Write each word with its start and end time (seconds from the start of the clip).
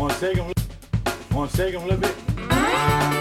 Wanna 0.00 0.14
shake 0.14 0.36
them? 0.36 0.50
Wanna 1.34 1.50
shake 1.50 1.74
them 1.74 1.82
a 1.82 1.86
little 1.88 2.00
bit? 2.00 3.20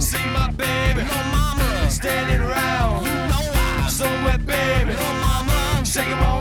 See 0.00 0.26
my 0.34 0.50
baby, 0.56 1.02
no 1.04 1.18
mama, 1.30 1.88
standing 1.88 2.40
around. 2.40 3.06
You 3.06 3.14
know 3.30 3.52
I'm 3.54 3.88
so 3.88 4.06
wet, 4.24 4.44
baby. 4.44 4.94
no 4.94 5.08
mama, 5.26 5.84
shake 5.84 6.08
'em 6.08 6.22
all. 6.24 6.31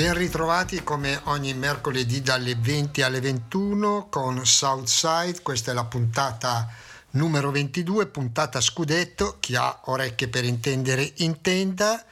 Ben 0.00 0.14
ritrovati 0.14 0.82
come 0.82 1.20
ogni 1.24 1.52
mercoledì 1.52 2.22
dalle 2.22 2.54
20 2.54 3.02
alle 3.02 3.20
21 3.20 4.06
con 4.08 4.46
Southside, 4.46 5.42
questa 5.42 5.72
è 5.72 5.74
la 5.74 5.84
puntata 5.84 6.66
numero 7.10 7.50
22, 7.50 8.06
puntata 8.06 8.62
scudetto, 8.62 9.36
chi 9.40 9.56
ha 9.56 9.82
orecchie 9.84 10.28
per 10.28 10.44
intendere 10.44 11.12
intenda, 11.16 12.02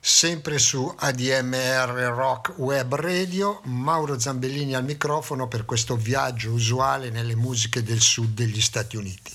sempre 0.00 0.58
su 0.58 0.92
ADMR 0.98 2.12
Rock 2.12 2.54
Web 2.56 2.96
Radio, 2.96 3.60
Mauro 3.66 4.18
Zambellini 4.18 4.74
al 4.74 4.82
microfono 4.82 5.46
per 5.46 5.64
questo 5.64 5.94
viaggio 5.94 6.50
usuale 6.50 7.10
nelle 7.10 7.36
musiche 7.36 7.84
del 7.84 8.00
sud 8.00 8.34
degli 8.34 8.60
Stati 8.60 8.96
Uniti. 8.96 9.32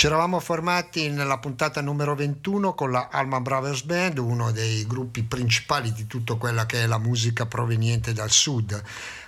Ci 0.00 0.06
eravamo 0.06 0.40
formati 0.40 1.10
nella 1.10 1.36
puntata 1.36 1.82
numero 1.82 2.14
21 2.14 2.72
con 2.72 2.90
la 2.90 3.10
Alma 3.12 3.38
Brothers 3.42 3.82
Band, 3.82 4.16
uno 4.16 4.50
dei 4.50 4.86
gruppi 4.86 5.24
principali 5.24 5.92
di 5.92 6.06
tutta 6.06 6.36
quella 6.36 6.64
che 6.64 6.84
è 6.84 6.86
la 6.86 6.96
musica 6.96 7.44
proveniente 7.44 8.14
dal 8.14 8.30
sud, 8.30 8.82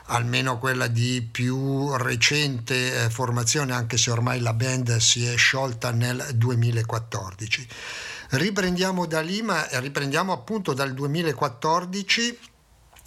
almeno 0.07 0.57
quella 0.57 0.87
di 0.87 1.29
più 1.31 1.95
recente 1.97 3.05
eh, 3.05 3.11
formazione, 3.11 3.75
anche 3.75 3.99
se 3.99 4.11
ormai 4.13 4.41
la 4.41 4.55
band 4.55 4.97
si 4.97 5.27
è 5.27 5.37
sciolta 5.37 5.91
nel 5.91 6.27
2014. 6.37 7.69
Riprendiamo 8.31 9.05
da 9.05 9.21
lì, 9.21 9.43
ma 9.43 9.69
riprendiamo 9.73 10.33
appunto 10.33 10.73
dal 10.73 10.95
2014 10.95 12.39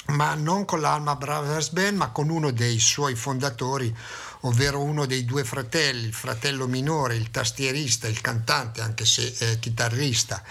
ma 0.08 0.36
non 0.36 0.66
con 0.66 0.82
l'Alma 0.82 1.16
Brothers 1.16 1.70
Band, 1.70 1.98
ma 1.98 2.12
con 2.12 2.30
uno 2.30 2.52
dei 2.52 2.80
suoi 2.80 3.16
fondatori, 3.16 3.96
ovvero 4.48 4.82
uno 4.82 5.06
dei 5.06 5.26
due 5.26 5.44
fratelli, 5.44 6.06
il 6.06 6.14
fratello 6.14 6.68
minore, 6.68 7.16
il 7.16 7.32
tastierista, 7.32 8.08
il 8.08 8.22
cantante, 8.22 8.82
anche 8.82 9.06
se 9.06 9.36
eh, 9.40 9.60
chitarrista. 9.60 10.42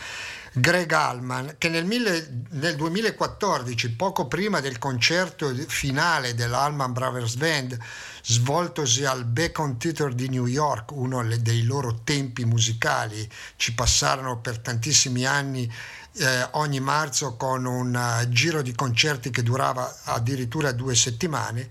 Greg 0.57 0.93
Allman, 0.93 1.57
che 1.59 1.69
nel, 1.69 1.85
mille, 1.85 2.45
nel, 2.51 2.77
2014, 2.77 3.91
poco 3.93 4.29
prima 4.29 4.61
del 4.61 4.79
concerto 4.79 5.53
finale 5.67 6.35
dell'Allman 6.35 6.93
Brothers 6.93 7.35
Band, 7.35 7.77
svoltosi 8.23 9.05
al 9.05 9.25
Bacon 9.25 9.79
Theatre 9.79 10.15
di 10.15 10.29
New 10.29 10.47
York, 10.47 10.93
uno 10.93 11.27
dei 11.39 11.65
loro 11.65 12.03
tempi 12.05 12.45
musicali, 12.45 13.29
ci 13.57 13.75
passarono 13.75 14.39
per 14.39 14.61
tantissimi 14.61 15.27
anni 15.27 15.69
eh, 16.17 16.49
ogni 16.53 16.79
marzo 16.79 17.37
con 17.37 17.65
un 17.65 17.95
uh, 17.95 18.29
giro 18.29 18.63
di 18.63 18.73
concerti 18.73 19.31
che 19.31 19.43
durava 19.43 19.93
addirittura 20.05 20.71
due 20.71 20.95
settimane. 20.95 21.69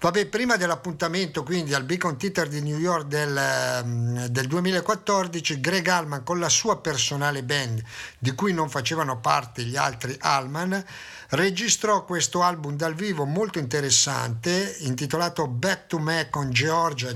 Vabbè, 0.00 0.28
prima 0.28 0.56
dell'appuntamento 0.56 1.42
quindi 1.42 1.74
al 1.74 1.84
Beacon 1.84 2.16
Theater 2.16 2.48
di 2.48 2.62
New 2.62 2.78
York 2.78 3.04
del, 3.06 3.82
um, 3.84 4.26
del, 4.28 4.46
2014, 4.46 5.60
Greg 5.60 5.86
Allman 5.88 6.22
con 6.22 6.38
la 6.38 6.48
sua 6.48 6.80
personale 6.80 7.42
band, 7.42 7.82
di 8.18 8.34
cui 8.34 8.54
non 8.54 8.70
facevano 8.70 9.20
parte 9.20 9.62
gli 9.62 9.76
altri 9.76 10.16
Allman, 10.20 10.82
registrò 11.30 12.04
questo 12.04 12.42
album 12.42 12.76
dal 12.76 12.94
vivo 12.94 13.24
molto 13.24 13.58
interessante 13.58 14.76
intitolato 14.80 15.46
Back 15.46 15.86
to 15.86 15.98
Macon 15.98 16.50
Georgia. 16.50 17.12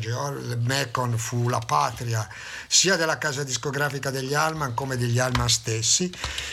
Macon 0.61 1.19
fu 1.19 1.49
la 1.49 1.59
patria 1.59 2.29
sia 2.69 2.97
della 2.97 3.19
casa 3.19 3.43
discografica 3.43 4.11
degli 4.11 4.35
Allman 4.35 4.75
come 4.75 4.97
degli 4.97 5.19
Allman 5.19 5.49
stessi, 5.49 6.13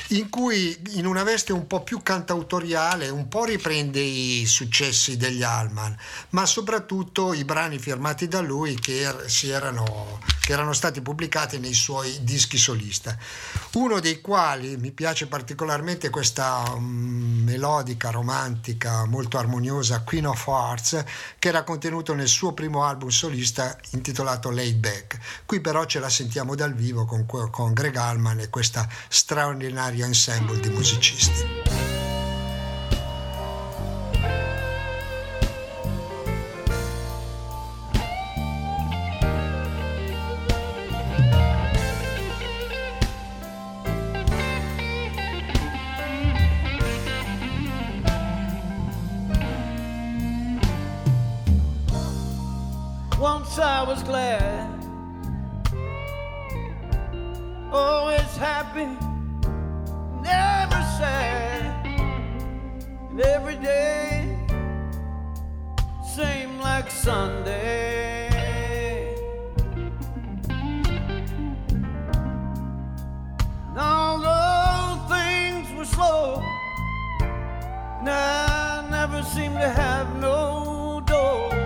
in 0.10 0.30
cui 0.30 0.80
in 0.92 1.06
una 1.06 1.24
veste 1.24 1.54
un 1.54 1.68
po' 1.68 1.84
più 1.84 2.02
cantautoriale 2.02 3.10
un 3.10 3.28
po' 3.28 3.46
riprende 3.46 4.00
i 4.00 4.46
successi 4.46 5.18
degli 5.18 5.44
Allman, 5.44 5.96
ma 6.30 6.46
soprattutto 6.46 7.34
i 7.34 7.44
brani 7.44 7.78
firmati 7.78 8.28
da 8.28 8.42
lui 8.42 8.80
che, 8.80 9.02
er- 9.02 9.44
erano, 9.46 10.20
che 10.42 10.52
erano 10.52 10.74
stati 10.74 11.02
pubblicati 11.02 11.60
nei 11.60 11.74
suoi 11.74 12.24
dischi 12.24 12.58
solista. 12.58 13.16
Uno 13.74 14.00
dei 14.00 14.20
quali 14.20 14.78
mi 14.78 14.92
piace 14.92 15.28
particolarmente 15.28 16.10
questa 16.10 16.64
um, 16.76 17.50
melodica, 17.52 18.12
romantica, 18.12 19.06
molto 19.06 19.38
armoniosa 19.38 20.04
Queen 20.04 20.28
of 20.28 20.48
Hearts, 20.48 21.04
che 21.38 21.50
era 21.50 21.64
contenuto 21.64 22.14
nel 22.14 22.30
suo 22.30 22.54
primo 22.54 22.86
album 22.86 23.10
solista 23.10 23.78
intitolato 23.92 24.50
Laid 24.50 24.78
Back. 24.78 25.20
Qui 25.46 25.60
però 25.60 25.86
ce 25.86 26.00
la 26.00 26.10
sentiamo 26.10 26.56
dal 26.56 26.74
vivo 26.74 27.06
con, 27.06 27.26
con 27.26 27.74
Greg 27.74 27.96
Allman 27.98 28.40
e 28.40 28.50
questa 28.50 28.88
straordinaria 29.10 30.06
ensemble 30.06 30.60
di 30.62 30.70
musicisti. 30.70 31.81
I 53.62 53.84
was 53.84 54.02
glad, 54.02 54.84
oh, 57.72 57.78
always 57.78 58.36
happy, 58.38 58.88
never 60.24 60.82
sad, 60.98 61.86
and 61.86 63.22
every 63.22 63.58
day 63.58 64.36
seemed 66.04 66.60
like 66.60 66.90
Sunday. 66.90 68.30
And 73.70 73.78
although 73.78 75.06
things 75.08 75.72
were 75.78 75.86
slow, 75.86 76.42
and 78.00 78.10
I 78.10 78.88
never 78.90 79.22
seemed 79.22 79.60
to 79.60 79.70
have 79.70 80.16
no 80.16 81.04
door 81.06 81.61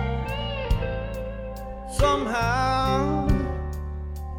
somehow 1.98 3.26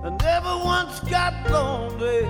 I 0.03 0.09
never 0.21 0.53
once 0.63 0.99
got 1.01 1.33
lonely. 1.49 2.21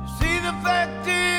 You 0.00 0.08
see, 0.18 0.36
the 0.46 0.54
fact 0.64 1.06
is, 1.08 1.31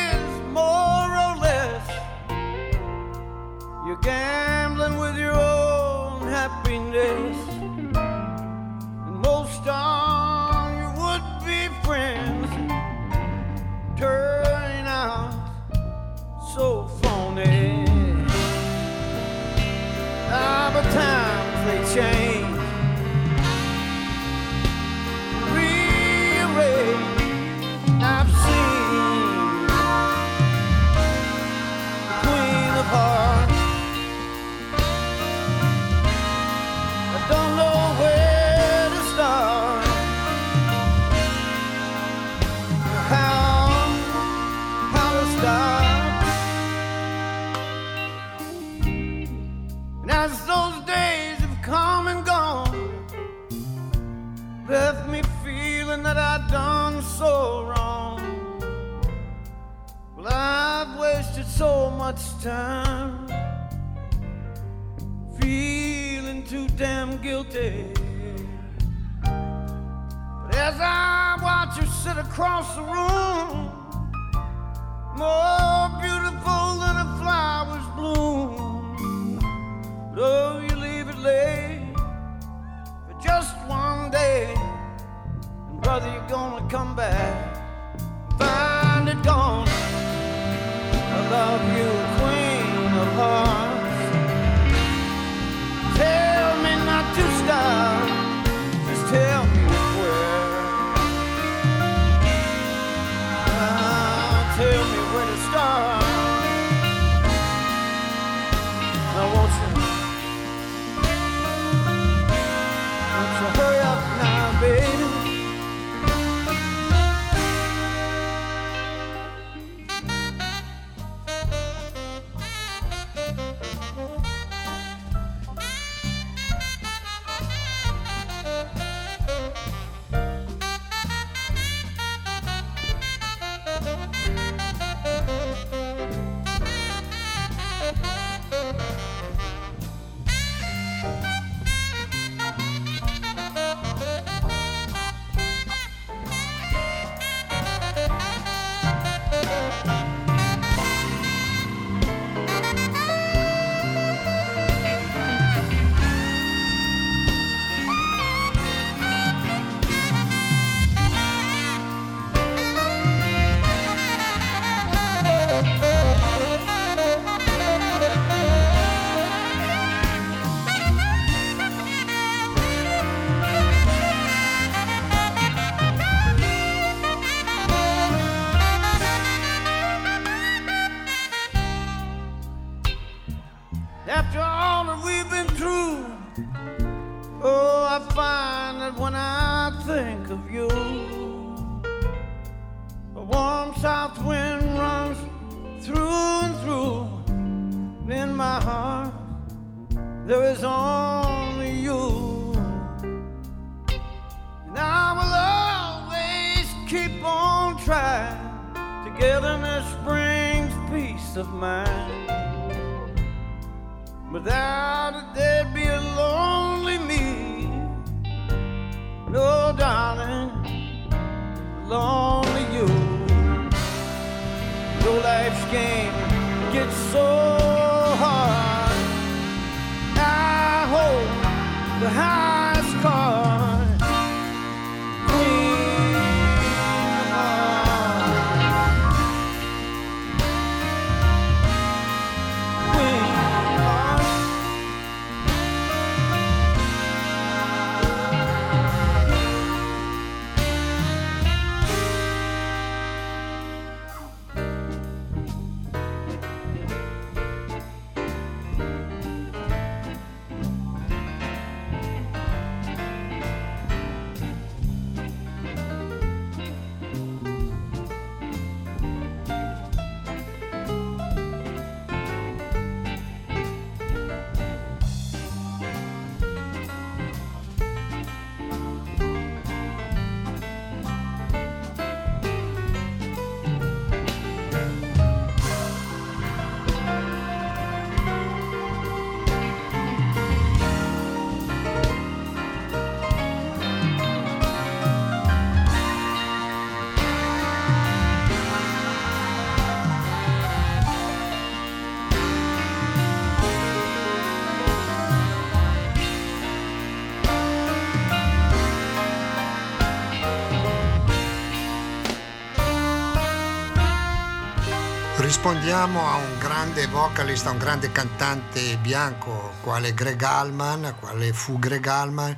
Rispondiamo 315.64 316.28
a 316.28 316.36
un 316.36 316.60
grande 316.60 317.08
vocalist, 317.08 317.68
a 317.68 317.70
un 317.70 317.78
grande 317.78 318.12
cantante 318.12 318.98
bianco 318.98 319.72
quale 319.80 320.14
Greg 320.14 320.42
Allman, 320.42 321.16
quale 321.22 321.54
fu 321.54 321.80
Greg 321.80 322.06
Allman, 322.06 322.54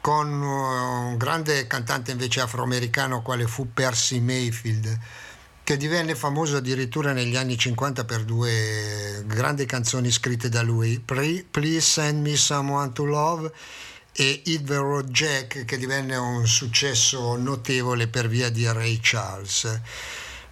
con 0.00 0.40
uh, 0.40 1.08
un 1.08 1.18
grande 1.18 1.66
cantante 1.66 2.12
invece 2.12 2.40
afroamericano 2.40 3.20
quale 3.20 3.46
fu 3.46 3.74
Percy 3.74 4.20
Mayfield, 4.20 4.98
che 5.62 5.76
divenne 5.76 6.14
famoso 6.14 6.56
addirittura 6.56 7.12
negli 7.12 7.36
anni 7.36 7.58
50 7.58 8.06
per 8.06 8.24
due 8.24 9.22
grandi 9.26 9.66
canzoni 9.66 10.10
scritte 10.10 10.48
da 10.48 10.62
lui, 10.62 10.98
Please 10.98 11.80
Send 11.80 12.26
Me 12.26 12.36
Someone 12.36 12.92
to 12.92 13.04
Love 13.04 13.52
e 14.14 14.40
Hit 14.46 14.64
the 14.64 14.76
Road 14.76 15.10
Jack, 15.10 15.66
che 15.66 15.76
divenne 15.76 16.16
un 16.16 16.46
successo 16.46 17.36
notevole 17.36 18.08
per 18.08 18.28
via 18.28 18.48
di 18.48 18.64
Ray 18.64 18.98
Charles. 19.02 19.80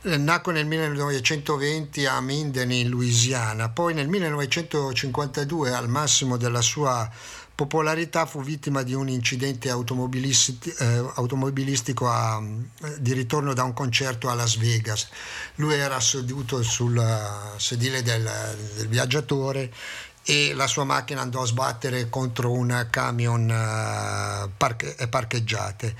Eh, 0.02 0.16
Nacque 0.16 0.52
nel 0.52 0.66
1920 0.66 2.06
a 2.06 2.20
Minden 2.20 2.70
in 2.70 2.88
Louisiana, 2.88 3.68
poi 3.68 3.94
nel 3.94 4.06
1952 4.08 5.72
al 5.74 5.88
massimo 5.88 6.36
della 6.36 6.60
sua 6.60 7.10
popolarità 7.52 8.24
fu 8.24 8.40
vittima 8.40 8.82
di 8.84 8.94
un 8.94 9.08
incidente 9.08 9.68
automobilisti- 9.68 10.72
eh, 10.78 11.04
automobilistico 11.16 12.08
a- 12.08 12.40
di 12.98 13.12
ritorno 13.12 13.52
da 13.54 13.64
un 13.64 13.72
concerto 13.72 14.28
a 14.28 14.34
Las 14.34 14.56
Vegas. 14.56 15.08
Lui 15.56 15.74
era 15.74 15.98
seduto 15.98 16.62
sul 16.62 16.96
eh, 16.96 17.58
sedile 17.58 18.02
del, 18.02 18.30
del 18.76 18.86
viaggiatore 18.86 19.72
e 20.22 20.52
la 20.54 20.68
sua 20.68 20.84
macchina 20.84 21.22
andò 21.22 21.42
a 21.42 21.46
sbattere 21.46 22.08
contro 22.08 22.52
un 22.52 22.86
camion 22.90 23.50
eh, 23.50 24.48
parche- 24.56 24.94
parcheggiate. 25.08 25.96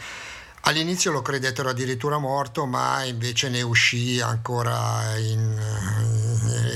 All'inizio 0.68 1.12
lo 1.12 1.22
credettero 1.22 1.70
addirittura 1.70 2.18
morto, 2.18 2.66
ma 2.66 3.02
invece 3.02 3.48
ne 3.48 3.62
uscì 3.62 4.20
ancora 4.20 5.16
in, 5.16 5.58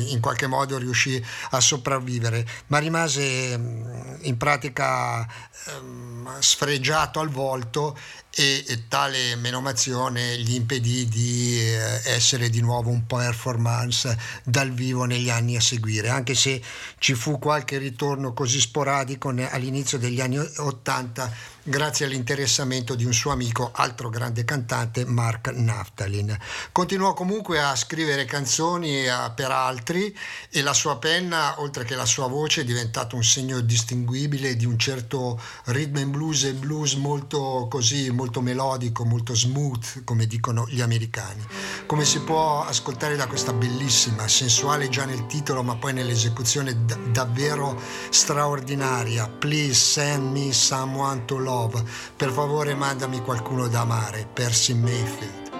in 0.07 0.19
qualche 0.19 0.47
modo 0.47 0.79
riuscì 0.79 1.23
a 1.51 1.61
sopravvivere, 1.61 2.47
ma 2.69 2.79
rimase 2.79 3.59
mm, 3.59 4.15
in 4.23 4.39
pratica 4.39 5.29
ehm, 5.67 6.41
sfregiato 6.41 7.21
al 7.21 7.29
volto 7.29 7.95
e, 8.31 8.65
e, 8.67 8.89
tale 8.89 9.37
menomazione 9.37 10.39
gli 10.39 10.55
impedì 10.55 11.07
di 11.07 11.59
eh, 11.61 12.01
essere 12.07 12.49
di 12.49 12.63
nuovo 12.63 12.89
un 12.89 13.05
performance 13.05 14.17
dal 14.43 14.71
vivo 14.71 15.05
negli 15.05 15.29
anni 15.29 15.57
a 15.57 15.61
seguire, 15.61 16.09
anche 16.09 16.35
se 16.35 16.63
ci 16.97 17.13
fu 17.13 17.39
qualche 17.39 17.77
ritorno 17.77 18.33
così 18.33 18.59
sporadico 18.59 19.29
all'inizio 19.29 19.99
degli 19.99 20.23
anni 20.23 20.39
80 20.39 21.52
grazie 21.65 22.07
all'interessamento 22.07 22.97
di 22.97 23.05
un 23.05 23.13
suo 23.13 23.31
amico, 23.31 23.71
altro 23.73 24.09
grande 24.09 24.45
cantante, 24.45 25.05
Mark 25.05 25.49
Naftalin. 25.49 26.37
Continuò 26.73 27.15
comunque 27.15 27.61
a 27.61 27.77
scrivere 27.77 28.25
canzoni 28.25 29.05
per 29.35 29.51
altri 29.53 30.17
e 30.51 30.61
la 30.63 30.73
sua 30.73 30.99
penna, 30.99 31.61
oltre 31.61 31.85
che 31.85 31.95
la 31.95 32.05
sua 32.05 32.27
voce, 32.27 32.63
è 32.63 32.65
diventato 32.65 33.15
un 33.15 33.23
segno 33.23 33.61
distinguibile 33.61 34.57
di 34.57 34.67
un 34.67 34.77
certo 34.77 35.41
rhythm 35.67 35.99
and 35.99 36.11
blues 36.11 36.45
e 36.45 36.55
blues 36.55 36.95
molto 36.95 37.69
così, 37.71 38.11
molto 38.11 38.41
melodico, 38.41 39.05
molto 39.05 39.35
smooth, 39.35 40.03
come 40.03 40.27
dicono 40.27 40.67
gli 40.69 40.81
americani. 40.81 41.47
Come 41.87 42.05
si 42.05 42.19
può 42.21 42.65
ascoltare 42.65 43.15
da 43.15 43.29
questa 43.29 43.53
bellissima, 43.53 44.27
sensuale 44.27 44.89
già 44.89 45.05
nel 45.05 45.27
titolo, 45.27 45.63
ma 45.63 45.77
poi 45.77 45.93
nell'esecuzione 45.93 46.85
d- 46.85 47.11
davvero 47.11 47.81
straordinaria, 48.11 49.29
Please 49.29 49.75
Send 49.75 50.33
Me 50.33 50.53
Someone 50.53 51.25
to 51.25 51.37
Love 51.37 51.51
Love. 51.53 51.85
Per 52.17 52.31
favore 52.31 52.75
mandami 52.75 53.21
qualcuno 53.21 53.69
da 53.69 53.81
amare, 53.81 54.27
Percy 54.33 54.73
Mayfield. 54.73 55.51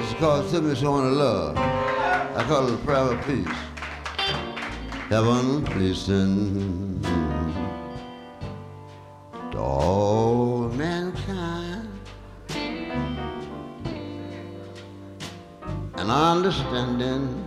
It's 0.00 0.14
called 0.18 0.50
Me 0.62 0.74
Someone 0.74 1.02
to 1.02 1.14
Love. 1.14 1.58
I 1.58 2.44
call 2.48 2.68
it 2.68 2.80
a 2.82 2.92
of 2.92 3.26
peace. 3.26 3.46
Heaven, 5.10 5.62
please 5.64 5.98
send 5.98 7.04
to 9.50 9.58
all 9.58 10.70
mankind 10.74 11.88
an 15.96 16.10
understanding 16.10 17.44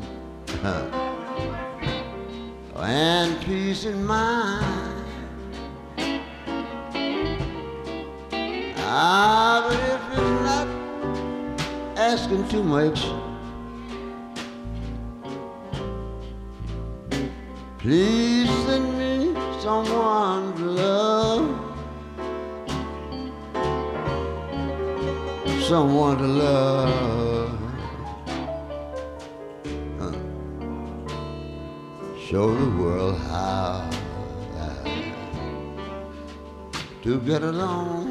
and 2.76 3.42
peace 3.44 3.86
in 3.86 4.06
mind. 4.06 4.83
Asking 12.34 12.48
too 12.50 12.64
much, 12.64 13.06
please 17.78 18.50
send 18.66 18.98
me 18.98 19.34
someone 19.62 20.54
to 20.56 20.66
love. 20.66 21.60
Someone 25.68 26.18
to 26.18 26.28
love. 26.28 27.60
Huh. 30.00 30.12
Show 32.20 32.56
the 32.56 32.70
world 32.82 33.18
how 33.20 33.90
to 37.04 37.20
get 37.20 37.44
along 37.44 38.03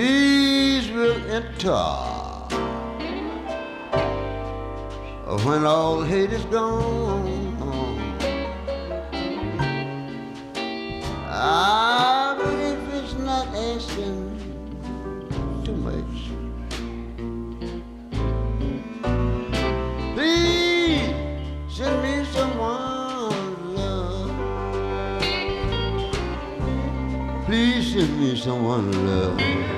Peace 0.00 0.88
will 0.92 1.20
enter 1.30 1.84
when 5.44 5.66
all 5.66 6.02
hate 6.02 6.32
is 6.32 6.42
gone. 6.46 7.28
Ah, 11.28 12.34
but 12.38 12.54
if 12.70 12.80
it's 12.94 13.12
not 13.18 13.48
asking 13.48 14.24
too 15.66 15.76
much, 15.76 16.32
please 20.14 21.12
send 21.68 22.02
me 22.02 22.24
someone. 22.32 23.20
Please 27.44 27.92
send 27.92 28.18
me 28.18 28.34
someone 28.34 28.90
to 28.92 28.98
love. 28.98 29.69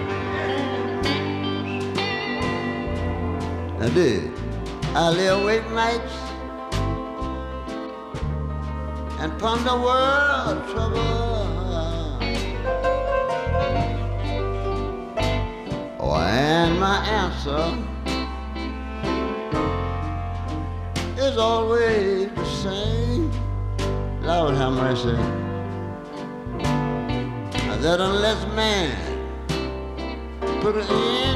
I. 3.83 4.31
I 4.95 5.11
lay 5.11 5.27
awake 5.27 5.69
nights 5.73 6.15
and 9.21 9.39
ponder 9.41 9.77
world 9.77 10.69
trouble. 10.71 10.99
Oh, 15.99 16.15
and 16.17 16.79
my 16.79 17.05
answer 17.07 17.65
is 21.19 21.37
always 21.39 22.31
the 22.31 22.45
same. 22.45 23.31
Lord 24.23 24.55
have 24.55 24.73
mercy 24.75 25.17
that 27.83 28.01
unless 28.01 28.47
man 28.55 28.95
put 30.61 30.77
an 30.77 30.89
end 30.89 31.32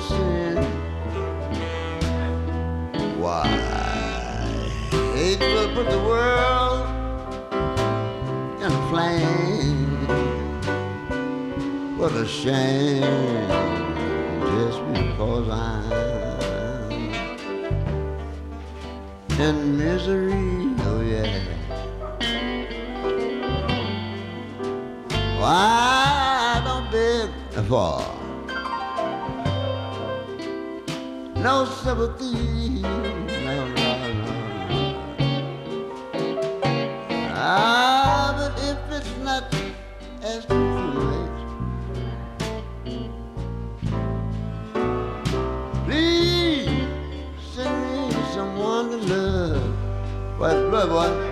sin, 0.00 0.56
why 3.20 3.46
hate 5.14 5.40
will 5.40 5.74
put 5.74 5.90
the 5.90 5.98
world 5.98 6.86
in 8.62 8.70
a 8.72 8.88
flame. 8.90 10.06
What 11.98 12.12
a 12.12 12.26
shame, 12.26 13.48
just 14.54 14.80
because 14.92 15.48
I'm 15.48 15.92
in 19.40 19.78
misery, 19.78 20.74
oh 20.86 21.00
yeah. 21.00 21.42
I 25.40 26.62
don't 26.64 26.90
beg 26.92 27.30
for 27.66 28.17
no 31.42 31.64
sympathy. 31.64 32.82
No, 32.82 33.68
no, 33.74 34.12
no. 34.12 34.34
Ah, 37.34 38.34
but 38.36 38.52
if 38.62 38.78
it's 38.92 39.16
not 39.22 39.50
too 39.52 39.72
late, 40.22 41.38
please 45.86 46.68
send 47.54 47.74
me 47.86 48.12
someone 48.34 48.90
to 48.90 48.96
love. 48.96 49.74
What, 50.38 50.70
blood, 50.70 50.90
what? 50.90 51.27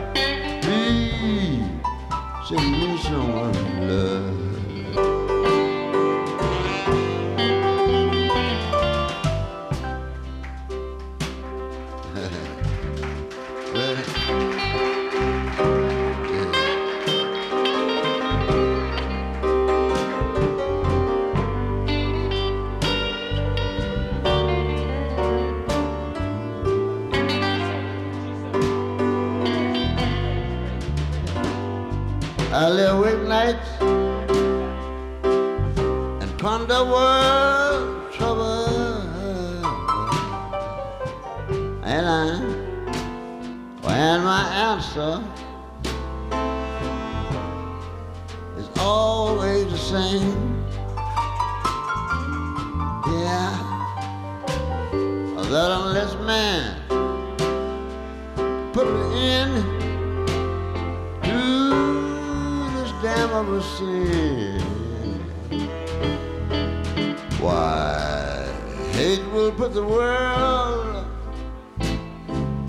put 69.67 69.75
the 69.75 69.83
world 69.83 71.05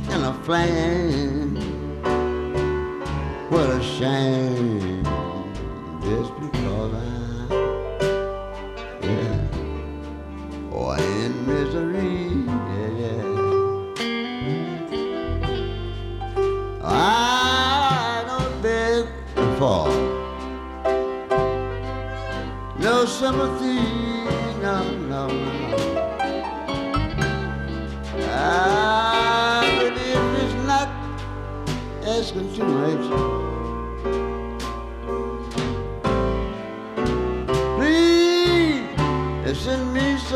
in 0.09 0.23
a 0.23 0.33
flame. 0.43 1.55
What 3.51 3.69
a 3.69 3.83
shame. 3.83 4.87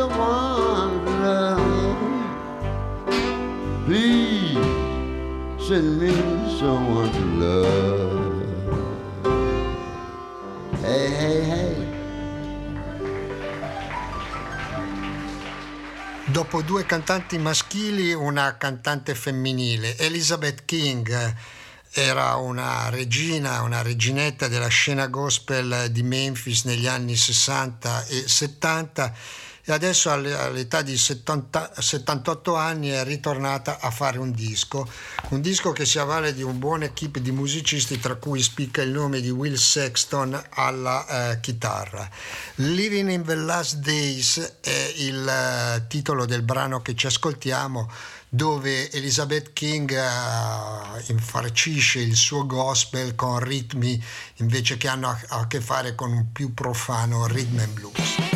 someone 0.02 1.06
around. 1.06 1.98
Please 3.84 4.58
send 5.58 6.00
me 6.00 6.12
someone 6.58 7.10
to 7.12 7.24
love. 7.38 8.42
Hey, 10.82 11.08
hey, 11.20 11.40
hey. 11.50 11.76
Dopo 16.26 16.62
due 16.62 16.84
cantanti 16.84 17.38
maschili, 17.38 18.12
una 18.12 18.56
cantante 18.56 19.14
femminile, 19.14 19.96
Elizabeth 19.98 20.64
King 20.64 21.34
era 21.94 22.36
una 22.36 22.88
regina, 22.88 23.60
una 23.60 23.82
reginetta 23.82 24.48
della 24.48 24.68
scena 24.68 25.08
gospel 25.08 25.90
di 25.90 26.02
Memphis 26.02 26.64
negli 26.64 26.86
anni 26.86 27.14
60 27.14 28.06
e 28.06 28.26
70 28.26 29.14
e 29.64 29.72
adesso 29.72 30.10
all'età 30.10 30.82
di 30.82 30.96
70, 30.96 31.74
78 31.78 32.56
anni 32.56 32.88
è 32.88 33.04
ritornata 33.04 33.78
a 33.78 33.90
fare 33.90 34.18
un 34.18 34.32
disco, 34.32 34.88
un 35.28 35.40
disco 35.40 35.70
che 35.70 35.84
si 35.84 36.00
avvale 36.00 36.34
di 36.34 36.42
un 36.42 36.58
buon 36.58 36.82
equip 36.82 37.18
di 37.18 37.30
musicisti 37.30 38.00
tra 38.00 38.16
cui 38.16 38.42
spicca 38.42 38.82
il 38.82 38.90
nome 38.90 39.20
di 39.20 39.30
Will 39.30 39.54
Sexton 39.54 40.40
alla 40.50 41.32
eh, 41.32 41.40
chitarra. 41.40 42.08
Living 42.56 43.08
in 43.10 43.24
the 43.24 43.36
Last 43.36 43.76
Days 43.76 44.56
è 44.60 44.92
il 44.96 45.28
eh, 45.28 45.86
titolo 45.86 46.26
del 46.26 46.42
brano 46.42 46.82
che 46.82 46.96
ci 46.96 47.06
ascoltiamo 47.06 47.90
dove 48.34 48.90
Elizabeth 48.90 49.52
King 49.52 49.90
uh, 49.90 51.10
infarcisce 51.10 52.00
il 52.00 52.16
suo 52.16 52.46
gospel 52.46 53.14
con 53.14 53.38
ritmi 53.40 54.02
invece 54.36 54.78
che 54.78 54.88
hanno 54.88 55.10
a, 55.10 55.20
a 55.28 55.46
che 55.46 55.60
fare 55.60 55.94
con 55.94 56.12
un 56.12 56.32
più 56.32 56.54
profano 56.54 57.26
rhythm 57.26 57.58
and 57.58 57.72
blues. 57.74 58.31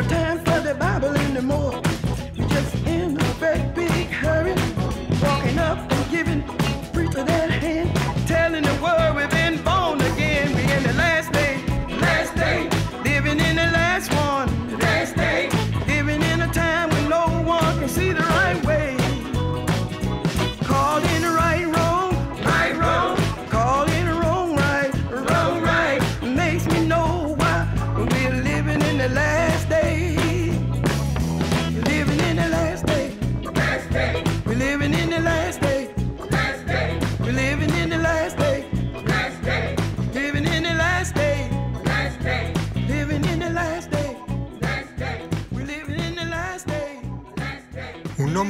No 0.00 0.08
time 0.08 0.38
for 0.38 0.60
the 0.60 0.74
Bible 0.74 1.14
anymore. 1.14 1.78
We're 2.38 2.48
just 2.48 2.74
in 2.86 3.20
a 3.20 3.34
great 3.38 3.74
big 3.74 4.06
hurry, 4.06 4.54
walking 5.22 5.58
up 5.58 5.92
and 5.92 6.10
giving 6.10 6.42
preacher 6.94 7.22
that 7.22 7.50
hand, 7.50 8.26
telling 8.26 8.62
the 8.62 8.74
world 8.82 9.16
we've 9.16 9.28
been. 9.28 9.39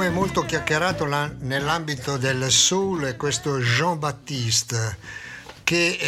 nome 0.00 0.14
molto 0.14 0.46
chiacchierato 0.46 1.04
nell'ambito 1.04 2.16
del 2.16 2.50
soul 2.50 3.04
è 3.04 3.16
questo 3.16 3.58
Jean-Baptiste 3.58 4.96
che 5.62 5.98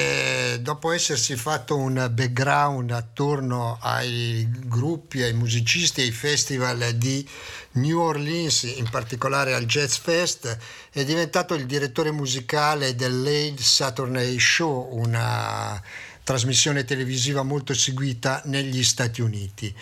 eh, 0.55 0.61
dopo 0.61 0.93
essersi 0.93 1.37
fatto 1.37 1.77
un 1.77 2.09
background 2.11 2.91
attorno 2.91 3.77
ai 3.83 4.49
gruppi, 4.65 5.21
ai 5.21 5.35
musicisti, 5.35 6.01
ai 6.01 6.11
festival 6.11 6.95
di 6.95 7.29
New 7.73 7.99
Orleans, 8.01 8.63
in 8.63 8.89
particolare 8.91 9.53
al 9.53 9.67
Jazz 9.67 9.97
Fest, 9.97 10.57
è 10.91 11.05
diventato 11.05 11.53
il 11.53 11.67
direttore 11.67 12.11
musicale 12.13 12.95
del 12.95 13.21
Late 13.21 13.63
Saturday 13.63 14.39
Show, 14.39 14.89
una 14.93 15.79
trasmissione 16.23 16.85
televisiva 16.85 17.43
molto 17.43 17.75
seguita 17.75 18.41
negli 18.47 18.83
Stati 18.83 19.21
Uniti. 19.21 19.75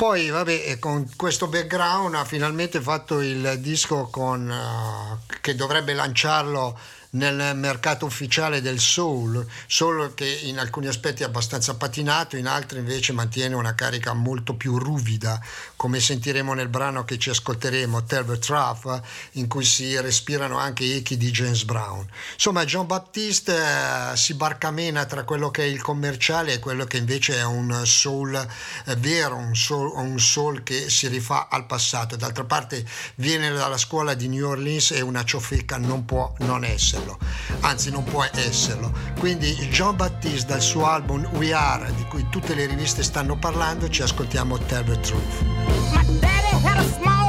Poi, 0.00 0.30
vabbè, 0.30 0.78
con 0.78 1.06
questo 1.14 1.46
background 1.46 2.14
ha 2.14 2.24
finalmente 2.24 2.80
fatto 2.80 3.20
il 3.20 3.58
disco 3.58 4.06
con, 4.06 4.48
uh, 4.48 5.18
che 5.42 5.54
dovrebbe 5.54 5.92
lanciarlo 5.92 6.78
nel 7.10 7.54
mercato 7.54 8.06
ufficiale 8.06 8.62
del 8.62 8.78
soul, 8.78 9.46
solo 9.66 10.14
che 10.14 10.24
in 10.44 10.58
alcuni 10.58 10.86
aspetti 10.86 11.22
è 11.22 11.26
abbastanza 11.26 11.74
patinato, 11.74 12.38
in 12.38 12.46
altri 12.46 12.78
invece 12.78 13.12
mantiene 13.12 13.54
una 13.54 13.74
carica 13.74 14.14
molto 14.14 14.54
più 14.54 14.78
ruvida, 14.78 15.38
come 15.80 15.98
sentiremo 15.98 16.52
nel 16.52 16.68
brano 16.68 17.06
che 17.06 17.16
ci 17.16 17.30
ascolteremo, 17.30 18.04
Tell 18.04 18.26
the 18.26 18.38
Truth, 18.38 19.00
in 19.32 19.48
cui 19.48 19.64
si 19.64 19.98
respirano 19.98 20.58
anche 20.58 20.96
echi 20.96 21.16
di 21.16 21.30
James 21.30 21.64
Brown. 21.64 22.06
Insomma, 22.34 22.66
John 22.66 22.86
Baptiste 22.86 23.56
eh, 23.56 24.14
si 24.14 24.34
barcamena 24.34 25.06
tra 25.06 25.24
quello 25.24 25.50
che 25.50 25.62
è 25.62 25.64
il 25.64 25.80
commerciale 25.80 26.52
e 26.52 26.58
quello 26.58 26.84
che 26.84 26.98
invece 26.98 27.38
è 27.38 27.44
un 27.44 27.80
soul 27.86 28.34
eh, 28.34 28.94
vero, 28.96 29.36
un 29.36 29.56
soul, 29.56 29.90
un 29.96 30.20
soul 30.20 30.62
che 30.62 30.90
si 30.90 31.08
rifà 31.08 31.48
al 31.50 31.64
passato. 31.64 32.14
D'altra 32.14 32.44
parte 32.44 32.84
viene 33.14 33.50
dalla 33.50 33.78
scuola 33.78 34.12
di 34.12 34.28
New 34.28 34.46
Orleans 34.46 34.90
e 34.90 35.00
una 35.00 35.24
ciofeca 35.24 35.78
non 35.78 36.04
può 36.04 36.30
non 36.40 36.62
esserlo, 36.62 37.18
anzi 37.60 37.90
non 37.90 38.04
può 38.04 38.28
esserlo. 38.34 38.92
Quindi 39.18 39.54
John 39.70 39.96
Baptiste 39.96 40.48
dal 40.48 40.60
suo 40.60 40.84
album 40.84 41.24
We 41.36 41.54
Are, 41.54 41.90
di 41.94 42.04
cui 42.04 42.26
tutte 42.28 42.54
le 42.54 42.66
riviste 42.66 43.02
stanno 43.02 43.38
parlando, 43.38 43.88
ci 43.88 44.02
ascoltiamo 44.02 44.58
Tell 44.58 44.84
the 44.84 45.00
Truth. 45.00 45.59
My 45.94 46.04
daddy 46.20 46.54
had 46.66 46.78
a 46.78 46.88
small 46.98 47.19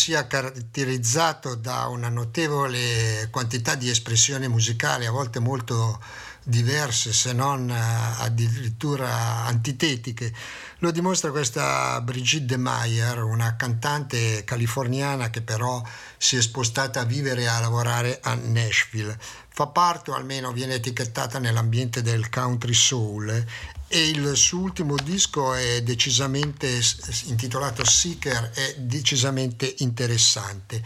sia 0.00 0.26
caratterizzato 0.26 1.56
da 1.56 1.86
una 1.88 2.08
notevole 2.08 3.28
quantità 3.30 3.74
di 3.74 3.90
espressioni 3.90 4.48
musicali, 4.48 5.04
a 5.04 5.10
volte 5.10 5.40
molto 5.40 6.00
diverse, 6.42 7.12
se 7.12 7.34
non 7.34 7.68
eh, 7.68 8.22
addirittura 8.22 9.44
antitetiche. 9.44 10.32
Lo 10.78 10.90
dimostra 10.90 11.30
questa 11.30 12.00
Brigitte 12.00 12.56
Meyer, 12.56 13.22
una 13.22 13.56
cantante 13.56 14.42
californiana 14.44 15.28
che 15.28 15.42
però 15.42 15.82
si 16.16 16.36
è 16.38 16.40
spostata 16.40 17.00
a 17.00 17.04
vivere 17.04 17.42
e 17.42 17.48
a 17.48 17.60
lavorare 17.60 18.20
a 18.22 18.32
Nashville. 18.32 19.18
Fa 19.48 19.66
parte, 19.66 20.12
o 20.12 20.14
almeno 20.14 20.50
viene 20.52 20.76
etichettata 20.76 21.38
nell'ambiente 21.38 22.00
del 22.00 22.30
country 22.30 22.72
soul 22.72 23.44
e 23.92 24.08
il 24.08 24.36
suo 24.36 24.60
ultimo 24.60 24.94
disco 24.94 25.52
è 25.52 25.82
decisamente 25.82 26.80
intitolato 27.24 27.84
Seeker 27.84 28.50
è 28.54 28.76
decisamente 28.78 29.74
interessante. 29.78 30.80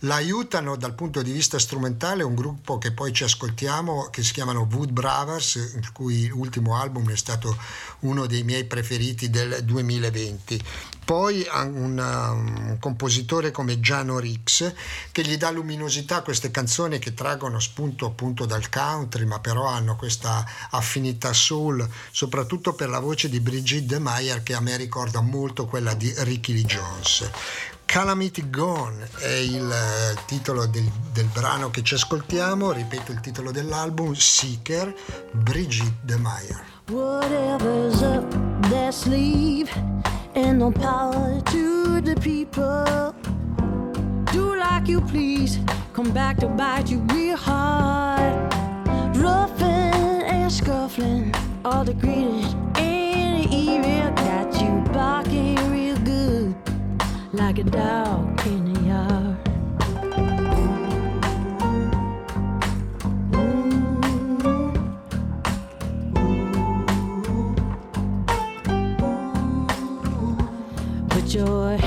L'aiutano 0.00 0.74
dal 0.76 0.94
punto 0.94 1.20
di 1.20 1.32
vista 1.32 1.58
strumentale 1.58 2.22
un 2.22 2.34
gruppo 2.34 2.78
che 2.78 2.92
poi 2.92 3.12
ci 3.12 3.24
ascoltiamo 3.24 4.08
che 4.08 4.22
si 4.22 4.32
chiamano 4.32 4.66
Wood 4.72 4.90
Brothers 4.90 5.56
il 5.76 5.92
cui 5.92 6.30
ultimo 6.30 6.76
album 6.76 7.10
è 7.10 7.16
stato 7.16 7.54
uno 8.00 8.24
dei 8.24 8.42
miei 8.42 8.64
preferiti 8.64 9.28
del 9.28 9.62
2020 9.62 10.64
Poi 11.06 11.46
ha 11.48 11.62
un, 11.62 11.98
un 11.98 12.78
compositore 12.80 13.52
come 13.52 13.78
Giano 13.78 14.18
Rix 14.18 14.74
che 15.12 15.22
gli 15.22 15.36
dà 15.36 15.52
luminosità 15.52 16.16
a 16.16 16.22
queste 16.22 16.50
canzoni 16.50 16.98
che 16.98 17.14
traggono 17.14 17.60
spunto 17.60 18.06
appunto 18.06 18.44
dal 18.44 18.68
country, 18.68 19.24
ma 19.24 19.38
però 19.38 19.66
hanno 19.66 19.94
questa 19.94 20.44
affinità 20.70 21.32
soul, 21.32 21.88
soprattutto 22.10 22.72
per 22.72 22.88
la 22.88 22.98
voce 22.98 23.28
di 23.28 23.38
Brigitte 23.38 24.00
Meyer 24.00 24.42
che 24.42 24.54
a 24.54 24.60
me 24.60 24.76
ricorda 24.76 25.20
molto 25.20 25.66
quella 25.66 25.94
di 25.94 26.12
Ricky 26.16 26.54
Lee 26.54 26.64
Jones. 26.64 27.30
Calamity 27.84 28.50
Gone 28.50 29.08
è 29.20 29.28
il 29.28 29.70
eh, 29.70 30.18
titolo 30.26 30.66
del, 30.66 30.90
del 31.12 31.26
brano 31.26 31.70
che 31.70 31.84
ci 31.84 31.94
ascoltiamo, 31.94 32.72
ripeto 32.72 33.12
il 33.12 33.20
titolo 33.20 33.52
dell'album, 33.52 34.12
Seeker, 34.12 34.92
Brigitte 35.30 36.16
Meyer. 36.16 36.75
Whatever's 36.88 38.00
up 38.00 38.30
their 38.70 38.92
sleeve, 38.92 39.68
and 40.36 40.60
no 40.60 40.70
power 40.70 41.40
to 41.46 42.00
the 42.00 42.14
people. 42.20 43.12
Do 44.32 44.56
like 44.56 44.86
you 44.86 45.00
please, 45.00 45.58
come 45.92 46.12
back 46.12 46.36
to 46.36 46.46
bite 46.46 46.88
you 46.88 47.00
real 47.12 47.36
hard. 47.36 48.54
Roughing 49.16 50.22
and 50.30 50.52
scuffling, 50.52 51.34
all 51.64 51.82
the 51.82 51.94
greeting 51.94 52.44
and 52.76 53.42
the 53.42 53.52
evil 53.52 54.12
got 54.12 54.54
you 54.62 54.92
barking 54.92 55.56
real 55.72 55.98
good, 56.04 56.54
like 57.32 57.58
a 57.58 57.64
dog 57.64 58.46
in 58.46 58.72
the 58.72 58.80
yard. 58.82 59.45
joy. 71.36 71.85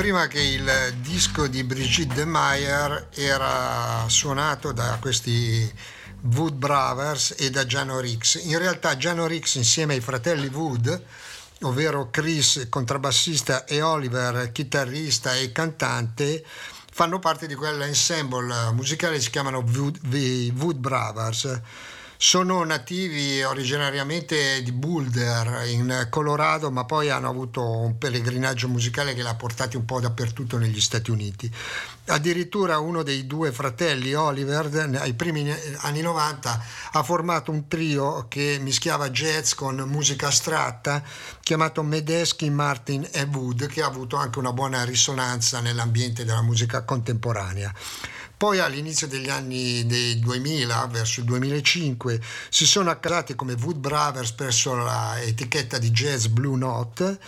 Prima 0.00 0.28
che 0.28 0.40
il 0.40 0.94
disco 1.02 1.46
di 1.46 1.62
Brigitte 1.62 2.24
Meyer 2.24 3.08
era 3.12 4.06
suonato 4.08 4.72
da 4.72 4.96
questi 4.98 5.70
Wood 6.22 6.54
Brothers 6.54 7.34
e 7.36 7.50
da 7.50 7.66
Giano 7.66 8.00
Rix. 8.00 8.42
In 8.44 8.56
realtà 8.56 8.96
Giano 8.96 9.26
Rix 9.26 9.56
insieme 9.56 9.92
ai 9.92 10.00
fratelli 10.00 10.46
Wood, 10.46 11.04
ovvero 11.60 12.08
Chris 12.10 12.68
contrabbassista 12.70 13.66
e 13.66 13.82
Oliver 13.82 14.50
chitarrista 14.52 15.36
e 15.36 15.52
cantante, 15.52 16.46
fanno 16.90 17.18
parte 17.18 17.46
di 17.46 17.54
quell'ensemble 17.54 18.72
musicale 18.72 19.16
che 19.16 19.20
si 19.20 19.30
chiamano 19.30 19.58
Wood, 19.58 19.98
Wood 20.56 20.78
Brothers. 20.78 21.60
Sono 22.22 22.62
nativi 22.64 23.42
originariamente 23.42 24.62
di 24.62 24.72
Boulder 24.72 25.66
in 25.68 26.08
Colorado, 26.10 26.70
ma 26.70 26.84
poi 26.84 27.08
hanno 27.08 27.30
avuto 27.30 27.66
un 27.66 27.96
pellegrinaggio 27.96 28.68
musicale 28.68 29.14
che 29.14 29.22
li 29.22 29.26
ha 29.26 29.34
portati 29.34 29.78
un 29.78 29.86
po' 29.86 30.00
dappertutto 30.00 30.58
negli 30.58 30.82
Stati 30.82 31.10
Uniti. 31.10 31.50
Addirittura 32.08 32.78
uno 32.78 33.02
dei 33.02 33.26
due 33.26 33.52
fratelli, 33.52 34.12
Oliver, 34.12 34.98
ai 34.98 35.14
primi 35.14 35.50
anni 35.78 36.02
90 36.02 36.64
ha 36.92 37.02
formato 37.02 37.52
un 37.52 37.66
trio 37.68 38.26
che 38.28 38.58
mischiava 38.60 39.08
jazz 39.08 39.54
con 39.54 39.76
musica 39.76 40.26
astratta 40.26 41.02
chiamato 41.42 41.82
Medesky, 41.82 42.50
Martin 42.50 43.08
e 43.10 43.22
Wood, 43.32 43.64
che 43.64 43.80
ha 43.80 43.86
avuto 43.86 44.16
anche 44.16 44.38
una 44.38 44.52
buona 44.52 44.84
risonanza 44.84 45.60
nell'ambiente 45.60 46.26
della 46.26 46.42
musica 46.42 46.82
contemporanea. 46.82 47.72
Poi 48.40 48.58
all'inizio 48.58 49.06
degli 49.06 49.28
anni 49.28 49.84
dei 49.84 50.18
2000, 50.18 50.86
verso 50.86 51.20
il 51.20 51.26
2005, 51.26 52.18
si 52.48 52.64
sono 52.64 52.88
accasati 52.88 53.34
come 53.34 53.52
Wood 53.52 53.76
Brothers 53.76 54.32
presso 54.32 54.74
l'etichetta 54.82 55.76
di 55.76 55.90
jazz 55.90 56.24
Blue 56.24 56.56
Note 56.56 57.18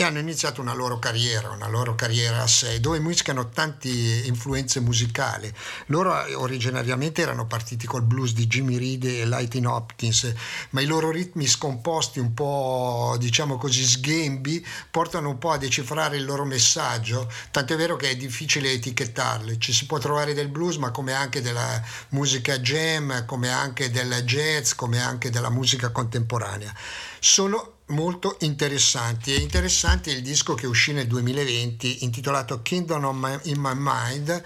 e 0.00 0.04
hanno 0.04 0.20
iniziato 0.20 0.60
una 0.60 0.74
loro 0.74 1.00
carriera, 1.00 1.50
una 1.50 1.66
loro 1.66 1.96
carriera 1.96 2.40
a 2.40 2.46
sé, 2.46 2.78
dove 2.78 3.00
mischiano 3.00 3.48
tante 3.48 3.88
influenze 3.88 4.78
musicali. 4.78 5.52
Loro 5.86 6.14
originariamente 6.36 7.20
erano 7.20 7.48
partiti 7.48 7.84
col 7.84 8.04
blues 8.04 8.32
di 8.32 8.46
Jimmy 8.46 8.78
Reed 8.78 9.04
e 9.06 9.26
Lightning 9.26 9.66
Hopkins, 9.66 10.32
ma 10.70 10.82
i 10.82 10.86
loro 10.86 11.10
ritmi 11.10 11.48
scomposti, 11.48 12.20
un 12.20 12.32
po' 12.32 13.16
diciamo 13.18 13.56
così 13.56 13.84
sghembi, 13.84 14.64
portano 14.88 15.30
un 15.30 15.38
po' 15.38 15.50
a 15.50 15.58
decifrare 15.58 16.16
il 16.16 16.24
loro 16.24 16.44
messaggio, 16.44 17.28
tant'è 17.50 17.74
vero 17.74 17.96
che 17.96 18.10
è 18.10 18.16
difficile 18.16 18.70
etichettarli. 18.70 19.58
Ci 19.58 19.72
si 19.72 19.86
può 19.86 19.98
trovare 19.98 20.32
del 20.32 20.46
blues, 20.46 20.76
ma 20.76 20.92
come 20.92 21.12
anche 21.12 21.42
della 21.42 21.82
musica 22.10 22.60
jam, 22.60 23.24
come 23.24 23.50
anche 23.50 23.90
del 23.90 24.22
jazz, 24.22 24.74
come 24.74 25.02
anche 25.02 25.30
della 25.30 25.50
musica 25.50 25.90
contemporanea. 25.90 26.72
Sono 27.18 27.77
molto 27.88 28.36
interessanti. 28.40 29.34
È 29.34 29.38
interessante 29.38 30.10
il 30.10 30.22
disco 30.22 30.54
che 30.54 30.66
uscì 30.66 30.92
nel 30.92 31.06
2020 31.06 32.04
intitolato 32.04 32.60
Kingdom 32.62 33.40
in 33.44 33.60
My 33.60 33.72
Mind 33.74 34.42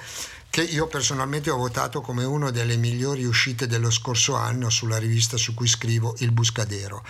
che 0.50 0.62
io 0.62 0.86
personalmente 0.86 1.48
ho 1.48 1.56
votato 1.56 2.02
come 2.02 2.24
una 2.24 2.50
delle 2.50 2.76
migliori 2.76 3.24
uscite 3.24 3.66
dello 3.66 3.90
scorso 3.90 4.34
anno 4.34 4.68
sulla 4.68 4.98
rivista 4.98 5.38
su 5.38 5.54
cui 5.54 5.66
scrivo 5.66 6.14
Il 6.18 6.30
Buscadero. 6.32 7.02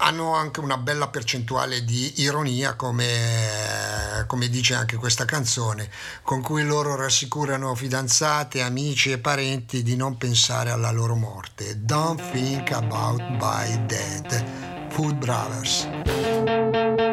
Hanno 0.00 0.34
anche 0.34 0.60
una 0.60 0.78
bella 0.78 1.08
percentuale 1.08 1.84
di 1.84 2.20
ironia, 2.22 2.74
come, 2.74 4.24
come, 4.26 4.48
dice 4.48 4.74
anche 4.74 4.96
questa 4.96 5.24
canzone, 5.24 5.90
con 6.22 6.40
cui 6.40 6.64
loro 6.64 6.96
rassicurano 6.96 7.74
fidanzate, 7.74 8.62
amici 8.62 9.12
e 9.12 9.18
parenti 9.18 9.82
di 9.82 9.96
non 9.96 10.16
pensare 10.16 10.70
alla 10.70 10.90
loro 10.90 11.16
morte. 11.16 11.84
Don't 11.84 12.20
think 12.30 12.72
about 12.72 13.20
my 13.20 13.86
dead. 13.86 14.88
Food 14.88 15.16
Brothers. 15.16 17.08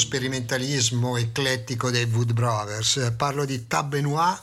Sperimentalismo 0.00 1.18
eclettico 1.18 1.90
dei 1.90 2.04
Wood 2.04 2.32
Brothers. 2.32 3.12
Parlo 3.16 3.44
di 3.44 3.66
Tab 3.66 3.90
Benoit, 3.90 4.40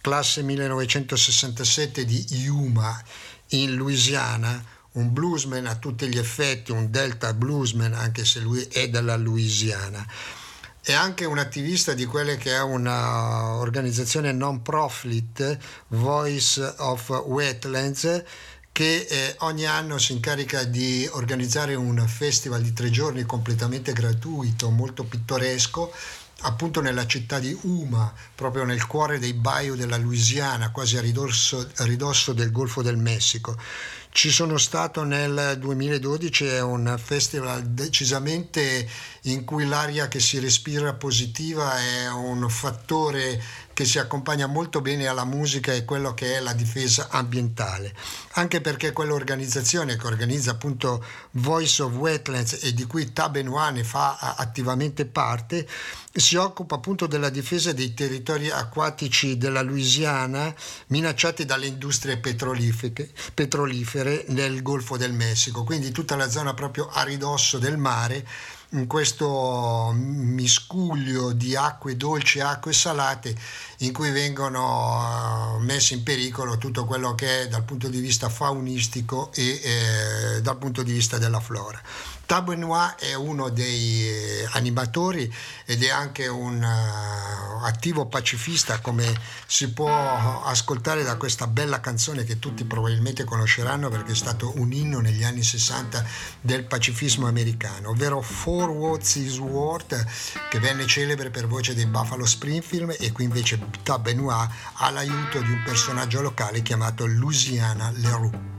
classe 0.00 0.42
1967 0.42 2.04
di 2.04 2.24
Yuma 2.36 3.02
in 3.48 3.74
Louisiana, 3.74 4.64
un 4.92 5.12
bluesman 5.12 5.66
a 5.66 5.74
tutti 5.74 6.06
gli 6.06 6.18
effetti, 6.18 6.70
un 6.70 6.90
delta 6.90 7.34
bluesman 7.34 7.94
anche 7.94 8.24
se 8.24 8.38
lui 8.40 8.62
è 8.70 8.88
dalla 8.88 9.16
Louisiana. 9.16 10.06
È 10.80 10.92
anche 10.92 11.24
un 11.24 11.38
attivista 11.38 11.94
di 11.94 12.04
quelle 12.04 12.36
che 12.36 12.54
è 12.54 12.62
un'organizzazione 12.62 14.32
non 14.32 14.62
profit, 14.62 15.58
Voice 15.88 16.74
of 16.78 17.08
Wetlands, 17.26 18.22
che 18.72 19.06
eh, 19.08 19.36
ogni 19.40 19.66
anno 19.66 19.98
si 19.98 20.12
incarica 20.12 20.64
di 20.64 21.06
organizzare 21.12 21.74
un 21.74 22.02
festival 22.08 22.62
di 22.62 22.72
tre 22.72 22.90
giorni 22.90 23.24
completamente 23.24 23.92
gratuito, 23.92 24.70
molto 24.70 25.04
pittoresco, 25.04 25.92
appunto 26.42 26.80
nella 26.80 27.06
città 27.06 27.38
di 27.38 27.56
Uma, 27.62 28.12
proprio 28.34 28.64
nel 28.64 28.86
cuore 28.86 29.18
dei 29.18 29.34
bayou 29.34 29.76
della 29.76 29.98
Louisiana, 29.98 30.70
quasi 30.70 30.96
a 30.96 31.00
ridosso, 31.00 31.70
a 31.76 31.84
ridosso 31.84 32.32
del 32.32 32.50
Golfo 32.50 32.82
del 32.82 32.96
Messico. 32.96 33.56
Ci 34.10 34.30
sono 34.30 34.58
stato 34.58 35.04
nel 35.04 35.56
2012, 35.58 36.44
è 36.44 36.60
un 36.60 36.98
festival 37.02 37.62
decisamente 37.62 38.86
in 39.22 39.44
cui 39.44 39.64
l'aria 39.66 40.08
che 40.08 40.20
si 40.20 40.38
respira 40.38 40.92
positiva 40.92 41.78
è 41.78 42.10
un 42.10 42.46
fattore 42.50 43.42
che 43.72 43.84
si 43.84 43.98
accompagna 43.98 44.46
molto 44.46 44.80
bene 44.80 45.06
alla 45.06 45.24
musica 45.24 45.72
e 45.72 45.84
quello 45.84 46.14
che 46.14 46.36
è 46.36 46.40
la 46.40 46.52
difesa 46.52 47.08
ambientale, 47.10 47.94
anche 48.32 48.60
perché 48.60 48.92
quell'organizzazione 48.92 49.96
che 49.96 50.06
organizza 50.06 50.52
appunto 50.52 51.04
Voice 51.32 51.82
of 51.82 51.94
Wetlands 51.94 52.58
e 52.62 52.74
di 52.74 52.84
cui 52.84 53.12
Tabenois 53.12 53.72
ne 53.72 53.84
fa 53.84 54.34
attivamente 54.36 55.06
parte, 55.06 55.66
si 56.14 56.36
occupa 56.36 56.74
appunto 56.74 57.06
della 57.06 57.30
difesa 57.30 57.72
dei 57.72 57.94
territori 57.94 58.50
acquatici 58.50 59.38
della 59.38 59.62
Louisiana 59.62 60.54
minacciati 60.88 61.44
dalle 61.44 61.66
industrie 61.66 62.18
petrolifere 62.18 64.24
nel 64.28 64.62
Golfo 64.62 64.96
del 64.96 65.12
Messico, 65.12 65.64
quindi 65.64 65.90
tutta 65.90 66.16
la 66.16 66.28
zona 66.28 66.54
proprio 66.54 66.88
a 66.90 67.02
ridosso 67.02 67.58
del 67.58 67.78
mare 67.78 68.26
in 68.72 68.86
questo 68.86 69.92
miscuglio 69.94 71.32
di 71.32 71.54
acque 71.54 71.96
dolci 71.96 72.38
e 72.38 72.42
acque 72.42 72.72
salate 72.72 73.34
in 73.78 73.92
cui 73.92 74.10
vengono 74.10 75.58
eh, 75.58 75.62
messi 75.62 75.94
in 75.94 76.02
pericolo 76.02 76.56
tutto 76.56 76.84
quello 76.84 77.14
che 77.14 77.42
è 77.42 77.48
dal 77.48 77.64
punto 77.64 77.88
di 77.88 78.00
vista 78.00 78.28
faunistico 78.28 79.30
e 79.34 79.60
eh, 79.62 80.40
dal 80.40 80.56
punto 80.56 80.82
di 80.82 80.92
vista 80.92 81.18
della 81.18 81.40
flora. 81.40 81.80
Tab 82.32 82.46
Benoit 82.46 82.94
è 82.98 83.12
uno 83.12 83.50
dei 83.50 84.08
eh, 84.08 84.48
animatori 84.52 85.30
ed 85.66 85.82
è 85.82 85.90
anche 85.90 86.28
un 86.28 86.62
eh, 86.62 87.66
attivo 87.66 88.06
pacifista 88.06 88.80
come 88.80 89.04
si 89.44 89.70
può 89.70 90.42
ascoltare 90.42 91.02
da 91.02 91.16
questa 91.16 91.46
bella 91.46 91.80
canzone 91.80 92.24
che 92.24 92.38
tutti 92.38 92.64
probabilmente 92.64 93.24
conosceranno 93.24 93.90
perché 93.90 94.12
è 94.12 94.14
stato 94.14 94.54
un 94.56 94.72
inno 94.72 95.00
negli 95.00 95.24
anni 95.24 95.42
60 95.42 96.02
del 96.40 96.64
pacifismo 96.64 97.26
americano, 97.26 97.90
ovvero 97.90 98.22
For 98.22 98.70
What's 98.70 99.16
His 99.16 99.36
Worth 99.36 100.02
che 100.48 100.58
venne 100.58 100.86
celebre 100.86 101.28
per 101.28 101.46
voce 101.46 101.74
dei 101.74 101.84
Buffalo 101.84 102.24
Springfield 102.24 102.96
e 102.98 103.12
qui 103.12 103.24
invece 103.24 103.60
Tab 103.82 104.04
Benoit 104.04 104.48
ha 104.76 104.88
l'aiuto 104.88 105.38
di 105.42 105.50
un 105.50 105.62
personaggio 105.62 106.22
locale 106.22 106.62
chiamato 106.62 107.04
Louisiana 107.04 107.92
Leroux. 107.94 108.52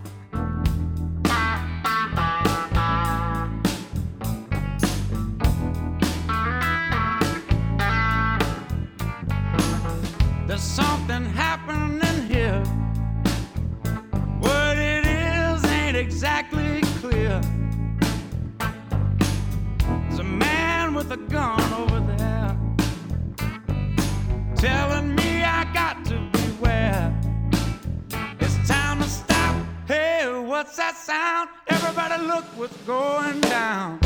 Something 10.63 11.25
happening 11.25 12.27
here. 12.27 12.63
What 14.39 14.77
it 14.77 15.05
is 15.05 15.63
ain't 15.65 15.97
exactly 15.97 16.81
clear. 17.01 17.41
There's 19.87 20.19
a 20.19 20.23
man 20.23 20.93
with 20.95 21.11
a 21.11 21.17
gun 21.17 21.61
over 21.73 21.99
there 22.17 22.57
telling 24.55 25.13
me 25.15 25.43
I 25.43 25.65
got 25.73 26.05
to 26.05 26.17
beware. 26.31 27.13
It's 28.39 28.67
time 28.67 29.01
to 29.01 29.09
stop. 29.09 29.55
Hey, 29.87 30.25
what's 30.45 30.77
that 30.77 30.95
sound? 30.95 31.49
Everybody 31.67 32.23
look 32.23 32.45
what's 32.55 32.77
going 32.77 33.41
down. 33.41 34.02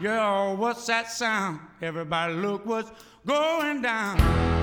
Yo, 0.00 0.54
what's 0.54 0.86
that 0.86 1.10
sound? 1.10 1.60
Everybody 1.82 2.32
look 2.32 2.64
what's 2.64 2.90
going 3.26 3.82
down. 3.82 4.59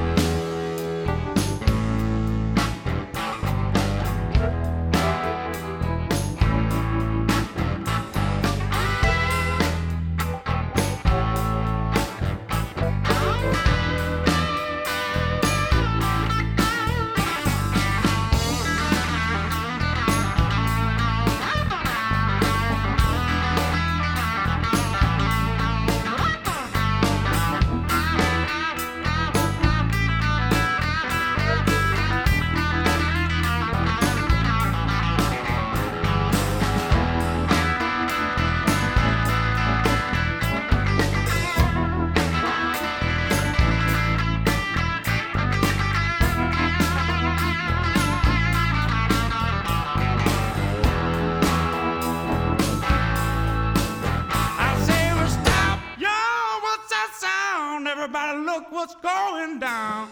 Everybody 57.99 58.45
look 58.45 58.71
what's 58.71 58.95
going 59.01 59.57
down. 59.57 60.09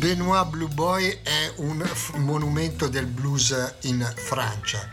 Benoit 0.00 0.48
Blue 0.48 0.66
Boy 0.66 1.20
è 1.22 1.52
un 1.58 1.88
monumento 2.16 2.88
del 2.88 3.06
blues 3.06 3.76
in 3.82 4.12
Francia. 4.16 4.90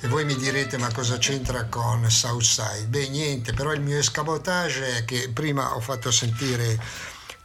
E 0.00 0.08
voi 0.08 0.24
mi 0.24 0.34
direte 0.34 0.78
ma 0.78 0.90
cosa 0.90 1.18
c'entra 1.18 1.66
con 1.66 2.10
Southside? 2.10 2.86
Beh 2.86 3.10
niente, 3.10 3.52
però 3.52 3.74
il 3.74 3.82
mio 3.82 3.98
escabotage 3.98 4.96
è 4.96 5.04
che 5.04 5.28
prima 5.28 5.76
ho 5.76 5.80
fatto 5.80 6.10
sentire 6.10 6.80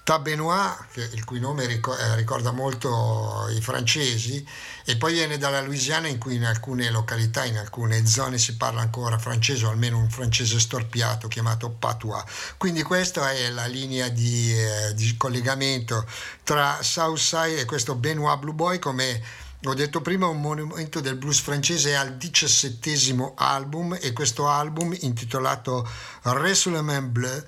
Ta 0.08 0.20
Benoit, 0.20 0.86
che- 0.94 1.10
il 1.12 1.26
cui 1.26 1.42
nome 1.42 1.66
eh, 1.66 2.16
ricorda 2.16 2.52
molto 2.52 3.50
i 3.54 3.60
francesi, 3.60 4.42
e 4.86 4.96
poi 4.96 5.12
viene 5.12 5.38
dalla 5.38 5.60
Louisiana 5.60 6.08
in 6.08 6.18
cui 6.18 6.36
in 6.36 6.46
alcune 6.46 6.90
località, 6.90 7.44
in 7.44 7.58
alcune 7.58 8.06
zone 8.06 8.38
si 8.38 8.56
parla 8.56 8.80
ancora 8.80 9.18
francese 9.18 9.66
o 9.66 9.70
almeno 9.70 9.98
un 9.98 10.10
francese 10.10 10.62
storpiato 10.62 11.28
chiamato 11.28 11.72
patois. 11.72 12.24
Quindi 12.56 12.84
questa 12.84 13.34
è 13.34 13.50
la 13.50 13.66
linea 13.66 14.08
di, 14.08 14.54
eh, 14.58 14.94
di 14.94 15.18
collegamento 15.18 16.06
tra 16.42 16.78
Southside 16.82 17.60
e 17.60 17.66
questo 17.66 17.96
Benoit 17.96 18.40
Blue 18.40 18.54
Boy 18.54 18.80
come 18.80 19.22
ho 19.66 19.74
detto 19.74 20.02
prima 20.02 20.28
un 20.28 20.40
monumento 20.40 21.02
del 21.02 21.16
blues 21.16 21.40
francese 21.40 21.90
è 21.90 21.94
al 21.96 22.16
diciassettesimo 22.16 23.34
album 23.36 23.98
e 24.00 24.14
questo 24.14 24.48
album 24.48 24.96
intitolato 25.02 25.86
Resolement 26.22 27.08
Bleu 27.10 27.44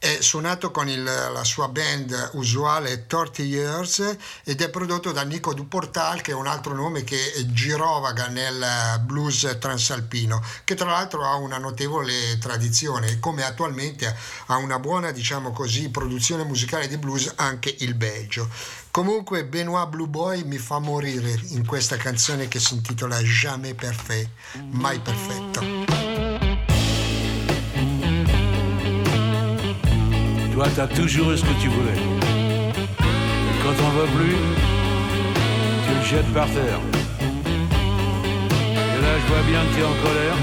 è 0.00 0.16
suonato 0.22 0.70
con 0.70 0.88
il- 0.88 1.04
la 1.04 1.44
sua 1.44 1.68
band 1.68 2.30
usuale 2.32 3.06
30 3.06 3.42
Years 3.42 4.16
ed 4.44 4.62
è 4.62 4.70
prodotto 4.70 5.12
da 5.12 5.24
Nico 5.24 5.52
Duportal 5.52 6.22
che 6.22 6.30
è 6.30 6.34
un 6.34 6.46
altro 6.46 6.72
nome 6.72 7.04
che 7.04 7.18
girovaga 7.48 8.28
nel 8.28 9.02
blues 9.04 9.58
transalpino 9.60 10.42
che 10.64 10.74
tra 10.74 10.88
l'altro 10.88 11.26
ha 11.26 11.34
una 11.34 11.58
notevole 11.58 12.38
tradizione 12.38 13.18
come 13.20 13.44
attualmente 13.44 14.16
ha 14.46 14.56
una 14.56 14.78
buona 14.78 15.10
diciamo 15.10 15.52
così 15.52 15.90
produzione 15.90 16.44
musicale 16.44 16.88
di 16.88 16.96
blues 16.96 17.32
anche 17.36 17.74
il 17.80 17.92
Belgio. 17.94 18.48
Comunque 18.90 19.44
Benoit 19.44 19.86
Blue 19.88 20.08
Boy 20.08 20.44
mi 20.44 20.56
fa 20.56 20.78
morire 20.78 21.38
in 21.48 21.66
questa 21.66 21.98
canzone 21.98 22.48
che 22.48 22.58
si 22.58 22.72
intitola 22.72 23.20
Jamais 23.22 23.74
Parfait 23.74 24.28
mai 24.70 24.98
perfetto 24.98 26.09
Toi, 30.60 30.68
t'as 30.76 30.88
toujours 30.88 31.30
eu 31.30 31.38
ce 31.38 31.42
que 31.42 31.58
tu 31.58 31.68
voulais. 31.68 31.96
Et 31.96 33.56
quand 33.62 33.72
t'en 33.82 33.88
veux 33.96 34.08
plus, 34.08 34.36
tu 35.86 35.94
le 35.98 36.04
jettes 36.04 36.34
par 36.34 36.44
terre. 36.48 36.80
Et 38.68 39.00
là, 39.00 39.12
je 39.22 39.26
vois 39.32 39.44
bien 39.48 39.60
que 39.64 39.74
t'es 39.74 39.82
en 39.82 39.96
colère. 40.04 40.36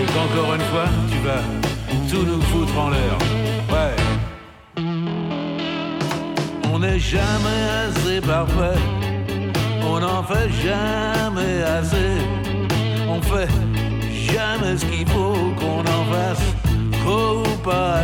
Et 0.00 0.06
qu'encore 0.06 0.54
une 0.56 0.66
fois, 0.72 0.88
tu 1.08 1.18
vas 1.24 1.42
tout 2.10 2.24
nous 2.26 2.42
foutre 2.50 2.76
en 2.76 2.90
l'air. 2.90 3.16
Ouais. 3.70 3.94
On 6.72 6.80
n'est 6.80 6.98
jamais 6.98 7.62
assez 7.86 8.20
parfait. 8.20 8.80
On 9.88 10.00
n'en 10.00 10.24
fait 10.24 10.50
jamais 10.64 11.62
assez. 11.62 12.10
On 13.08 13.22
fait 13.22 13.52
jamais 14.32 14.76
ce 14.76 14.84
qu'il 14.84 15.06
faut 15.06 15.52
qu'on 15.60 15.82
en 15.82 16.04
fasse. 16.12 16.42
Ou 17.06 17.44
pas 17.62 17.95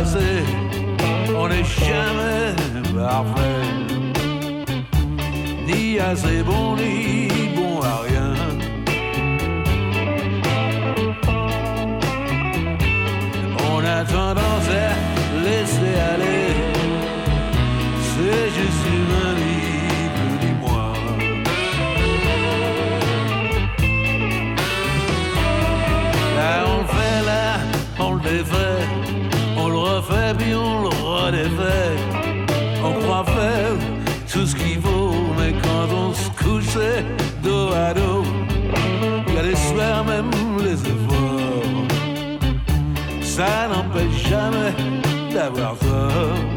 parfait. 3.13 3.61
Ni 5.67 5.99
assez 5.99 6.41
bon, 6.43 6.75
ça 43.35 43.67
n'empêche 43.67 44.29
jamais 44.29 44.73
d'avoir 45.33 45.75
tort. 45.79 46.52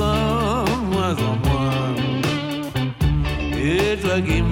someone, 0.00 1.16
someone. 1.18 1.96
It's 3.52 4.04
like 4.04 4.24
him. 4.24 4.49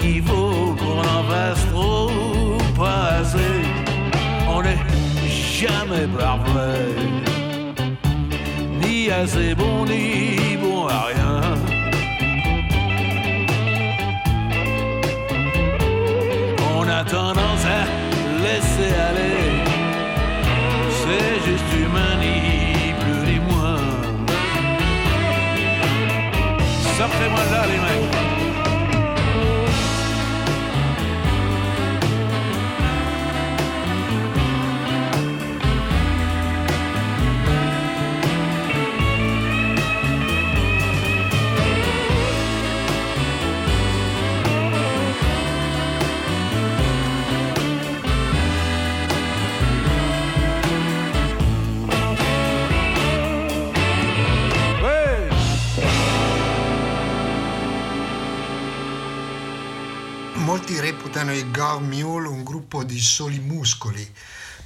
Qu'il 0.00 0.22
faut 0.22 0.74
Qu'on 0.78 1.00
en 1.00 1.22
fasse 1.24 1.66
trop 1.72 2.10
pas 2.78 3.20
assez 3.20 3.54
On 4.48 4.62
n'est 4.62 4.78
jamais 5.60 6.06
parfait. 6.16 6.94
Ni 8.80 9.10
assez 9.10 9.54
bon 9.54 9.84
ni 9.84 10.56
bon 10.62 10.86
à 10.86 11.00
rien. 11.10 11.40
On 16.76 16.82
a 16.88 17.04
tendance 17.04 17.64
à 17.78 17.80
laisser 18.44 18.90
aller. 19.08 19.27
all'interno 61.18 61.32
di 61.32 61.50
Gar 61.50 61.80
Mule 61.80 62.28
un 62.28 62.44
gruppo 62.44 62.84
di 62.84 63.00
soli 63.00 63.40
muscoli, 63.40 64.08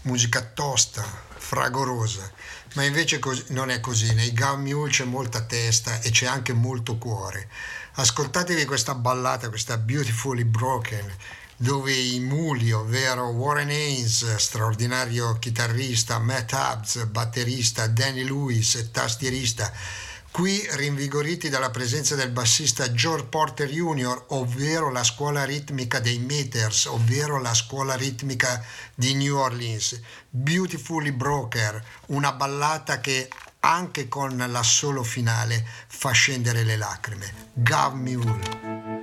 musica 0.03 0.42
tosta, 0.42 1.03
fragorosa, 1.36 2.30
ma 2.74 2.84
invece 2.84 3.18
cos- 3.18 3.48
non 3.48 3.70
è 3.70 3.80
così, 3.80 4.12
nei 4.14 4.32
Gar 4.32 4.59
Mule 4.59 4.90
c'è 4.90 5.05
molta 5.05 5.42
testa 5.42 6.00
e 6.00 6.11
c'è 6.11 6.26
anche 6.26 6.53
molto 6.53 6.98
cuore. 6.98 7.48
Ascoltatevi 7.94 8.64
questa 8.66 8.94
ballata, 8.94 9.48
questa 9.48 9.78
Beautifully 9.78 10.44
Broken, 10.44 11.11
dove 11.57 11.92
i 11.92 12.20
muli, 12.20 12.72
ovvero 12.72 13.28
Warren 13.28 13.68
Haynes, 13.68 14.34
straordinario 14.36 15.38
chitarrista, 15.38 16.18
Matt 16.18 16.53
Hubbs, 16.53 17.05
batterista, 17.07 17.86
Danny 17.86 18.24
Lewis, 18.24 18.90
tastierista, 18.90 19.72
Qui, 20.33 20.66
rinvigoriti 20.70 21.51
dalla 21.51 21.68
presenza 21.68 22.14
del 22.14 22.30
bassista 22.30 22.91
George 22.91 23.26
Porter 23.26 23.68
Jr., 23.68 24.24
ovvero 24.28 24.91
la 24.91 25.05
scuola 25.05 25.45
ritmica 25.45 26.01
dei 26.01 26.18
Meters, 26.18 26.87
ovvero 26.87 27.39
la 27.39 27.53
scuola 27.53 27.97
ritmica 27.97 28.64
di 28.95 29.12
New 29.12 29.37
Orleans, 29.37 30.01
Beautifully 30.30 31.12
Broker, 31.12 31.85
una 32.07 32.33
ballata 32.33 32.99
che 32.99 33.28
anche 33.61 34.09
con 34.09 34.43
l'assolo 34.49 35.03
finale 35.03 35.66
fa 35.87 36.12
scendere 36.12 36.64
le 36.64 36.76
lacrime. 36.78 37.51
Gav 37.53 37.93
Mule. 37.93 39.01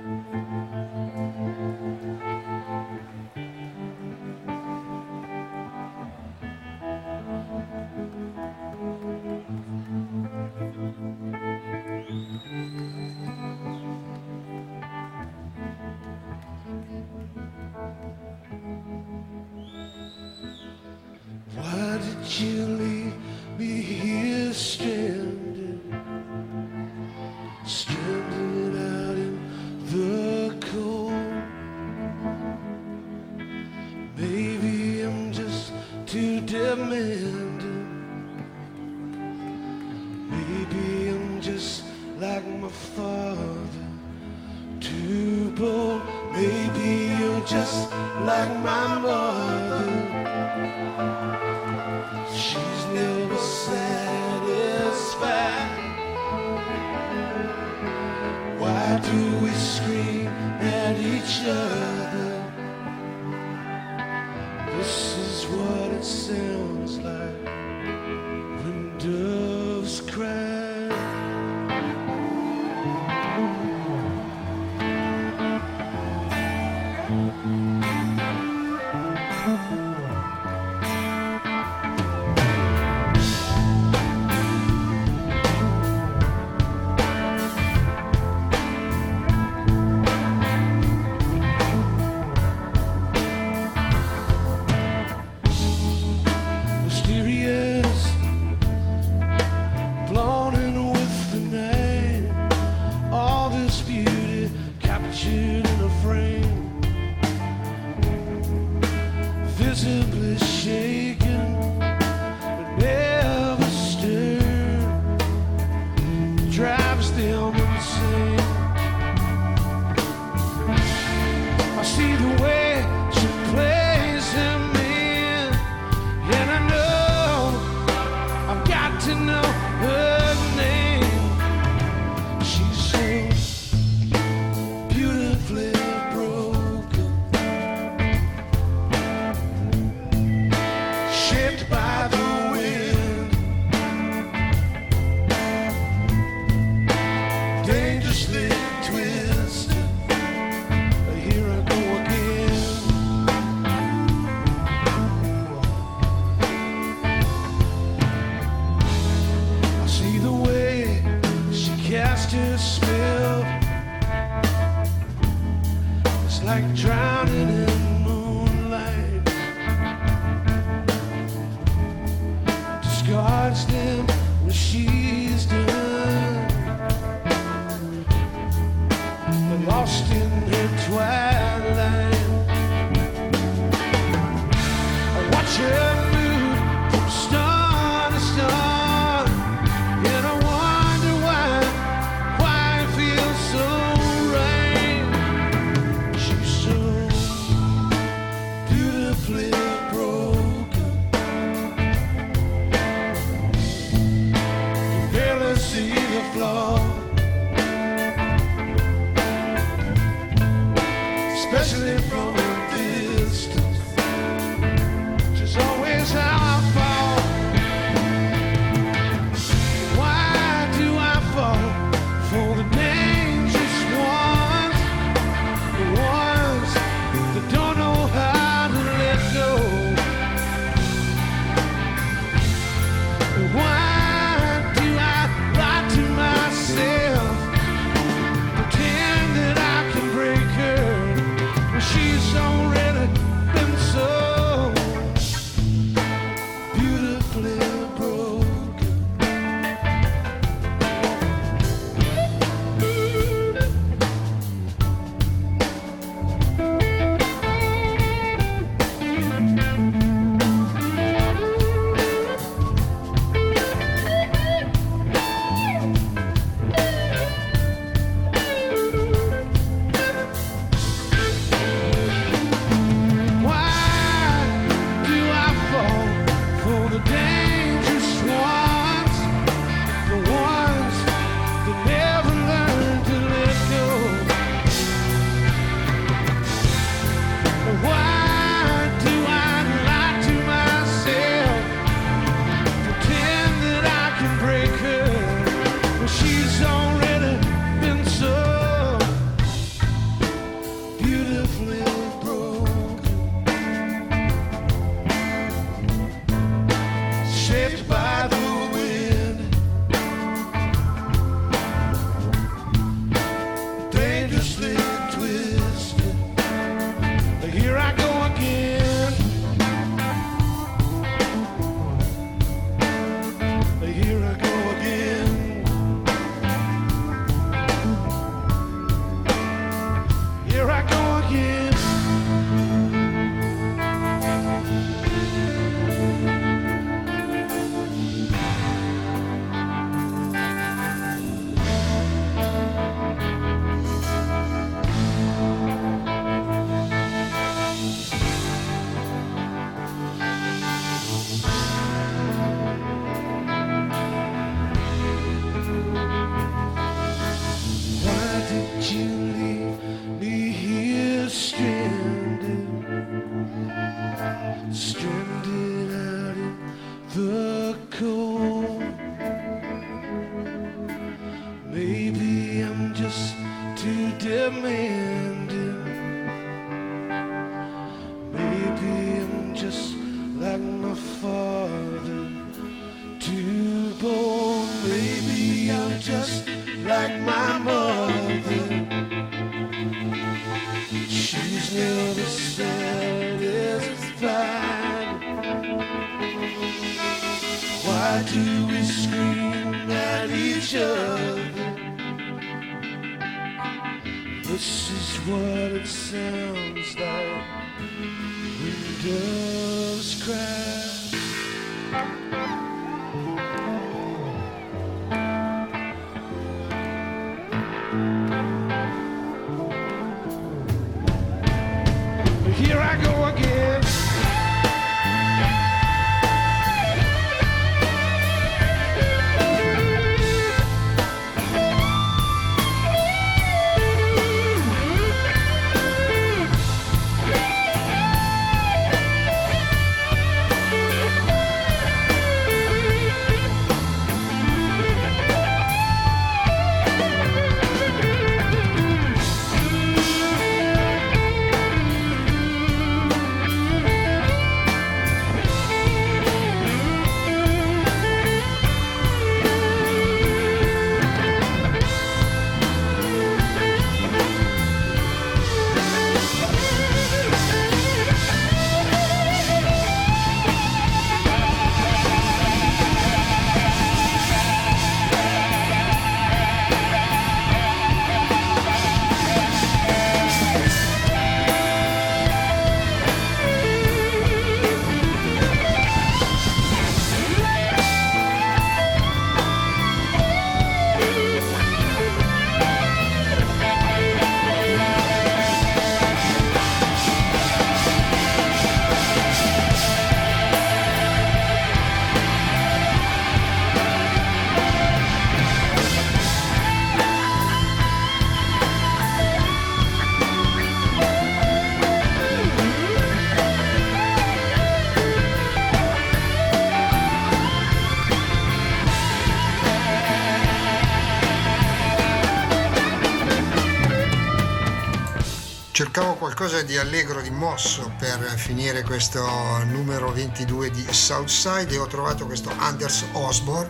Qualcosa 526.40 526.64
di 526.64 526.78
allegro, 526.78 527.20
di 527.20 527.28
mosso 527.28 527.92
per 527.98 528.18
finire 528.38 528.82
questo 528.82 529.22
numero 529.64 530.10
22 530.10 530.70
di 530.70 530.86
Southside. 530.90 531.74
E 531.74 531.76
ho 531.76 531.86
trovato 531.86 532.24
questo 532.24 532.50
Anders 532.56 533.04
Osborne 533.12 533.68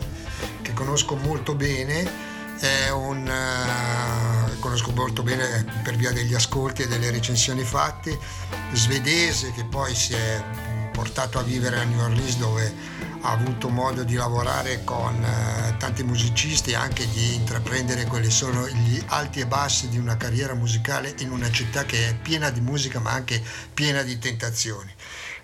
che 0.62 0.72
conosco 0.72 1.16
molto 1.16 1.56
bene, 1.56 2.08
è 2.60 2.90
un 2.90 3.26
eh, 3.26 4.56
conosco 4.60 4.92
molto 4.92 5.24
bene 5.24 5.64
per 5.82 5.96
via 5.96 6.12
degli 6.12 6.32
ascolti 6.32 6.82
e 6.82 6.86
delle 6.86 7.10
recensioni 7.10 7.64
fatte, 7.64 8.16
svedese 8.72 9.50
che 9.50 9.64
poi 9.64 9.92
si 9.92 10.12
è 10.12 10.40
portato 10.92 11.40
a 11.40 11.42
vivere 11.42 11.80
a 11.80 11.82
New 11.82 12.00
Orleans 12.00 12.36
dove 12.36 12.72
ha 13.22 13.32
avuto 13.32 13.68
modo 13.68 14.04
di 14.04 14.14
lavorare 14.14 14.84
con 14.84 15.20
eh, 15.24 15.69
tanti 15.80 16.02
musicisti 16.02 16.74
anche 16.74 17.08
di 17.08 17.36
intraprendere 17.36 18.04
quelli 18.04 18.30
sono 18.30 18.68
gli 18.68 19.02
alti 19.06 19.40
e 19.40 19.46
bassi 19.46 19.88
di 19.88 19.96
una 19.96 20.18
carriera 20.18 20.52
musicale 20.52 21.14
in 21.20 21.30
una 21.30 21.50
città 21.50 21.84
che 21.84 22.10
è 22.10 22.14
piena 22.16 22.50
di 22.50 22.60
musica 22.60 23.00
ma 23.00 23.12
anche 23.12 23.42
piena 23.72 24.02
di 24.02 24.18
tentazioni. 24.18 24.92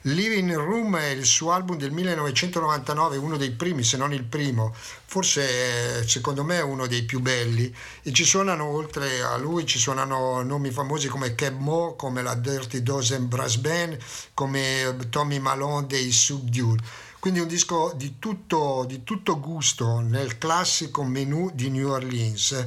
Living 0.02 0.54
Room 0.54 0.98
è 0.98 1.06
il 1.06 1.24
suo 1.24 1.52
album 1.52 1.78
del 1.78 1.90
1999, 1.90 3.16
uno 3.16 3.38
dei 3.38 3.50
primi, 3.52 3.82
se 3.82 3.96
non 3.96 4.12
il 4.12 4.24
primo, 4.24 4.74
forse 4.74 6.00
eh, 6.00 6.06
secondo 6.06 6.44
me 6.44 6.60
uno 6.60 6.86
dei 6.86 7.02
più 7.04 7.20
belli 7.20 7.74
e 8.02 8.12
ci 8.12 8.24
suonano 8.24 8.66
oltre 8.66 9.22
a 9.22 9.38
lui, 9.38 9.64
ci 9.64 9.78
suonano 9.78 10.42
nomi 10.42 10.70
famosi 10.70 11.08
come 11.08 11.34
Keb 11.34 11.58
Mo, 11.58 11.94
come 11.96 12.20
la 12.22 12.34
Dirty 12.34 12.82
Dozen 12.82 13.26
Brass 13.26 13.56
Band, 13.56 13.96
come 14.34 14.96
Tommy 15.08 15.38
Malone 15.38 15.86
dei 15.86 16.12
Subdued. 16.12 16.80
Quindi 17.26 17.42
un 17.42 17.50
disco 17.50 17.92
di 17.96 18.20
tutto, 18.20 18.84
di 18.86 19.02
tutto 19.02 19.40
gusto 19.40 19.98
nel 19.98 20.38
classico 20.38 21.02
menù 21.02 21.50
di 21.52 21.70
New 21.70 21.88
Orleans 21.88 22.66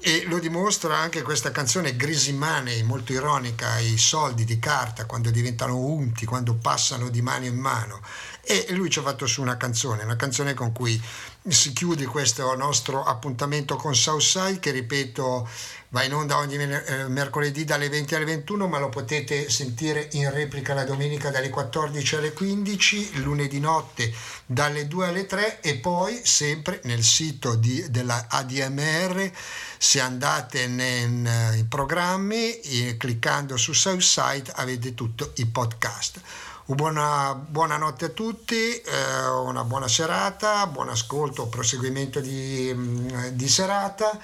E 0.00 0.24
lo 0.26 0.40
dimostra 0.40 0.98
anche 0.98 1.22
questa 1.22 1.52
canzone 1.52 1.94
Greasy 1.94 2.32
Money, 2.32 2.82
molto 2.82 3.12
ironica, 3.12 3.78
i 3.78 3.96
soldi 3.96 4.44
di 4.44 4.58
carta 4.58 5.06
quando 5.06 5.30
diventano 5.30 5.76
unti, 5.76 6.26
quando 6.26 6.56
passano 6.56 7.08
di 7.08 7.22
mano 7.22 7.44
in 7.44 7.56
mano. 7.56 8.00
E 8.40 8.66
lui 8.70 8.90
ci 8.90 8.98
ha 8.98 9.02
fatto 9.02 9.26
su 9.26 9.40
una 9.40 9.56
canzone, 9.56 10.02
una 10.02 10.16
canzone 10.16 10.54
con 10.54 10.72
cui 10.72 11.00
si 11.46 11.72
chiude 11.72 12.04
questo 12.06 12.52
nostro 12.56 13.04
appuntamento 13.04 13.76
con 13.76 13.94
Southside 13.94 14.58
che 14.58 14.72
ripeto 14.72 15.48
va 15.92 16.02
in 16.04 16.14
onda 16.14 16.38
ogni 16.38 16.56
eh, 16.56 17.06
mercoledì 17.08 17.64
dalle 17.64 17.90
20 17.90 18.14
alle 18.14 18.24
21 18.24 18.66
ma 18.66 18.78
lo 18.78 18.88
potete 18.88 19.50
sentire 19.50 20.08
in 20.12 20.30
replica 20.30 20.72
la 20.72 20.84
domenica 20.84 21.30
dalle 21.30 21.50
14 21.50 22.16
alle 22.16 22.32
15 22.32 23.20
lunedì 23.20 23.60
notte 23.60 24.10
dalle 24.46 24.88
2 24.88 25.06
alle 25.06 25.26
3 25.26 25.60
e 25.60 25.76
poi 25.76 26.18
sempre 26.24 26.80
nel 26.84 27.02
sito 27.02 27.56
di- 27.56 27.90
della 27.90 28.26
ADMR 28.28 29.30
se 29.76 30.00
andate 30.00 30.66
nei 30.66 31.64
programmi 31.68 32.60
cliccando 32.96 33.58
su 33.58 33.74
Southside 33.74 34.50
avete 34.54 34.94
tutti 34.94 35.42
i 35.42 35.46
podcast 35.46 36.20
Buona, 36.64 37.34
buonanotte 37.34 38.04
a 38.06 38.08
tutti, 38.10 38.54
eh, 38.54 39.28
una 39.44 39.64
buona 39.64 39.88
serata, 39.88 40.66
buon 40.68 40.88
ascolto, 40.88 41.48
proseguimento 41.48 42.20
di, 42.20 42.72
mm, 42.72 43.26
di 43.32 43.48
serata. 43.48 44.18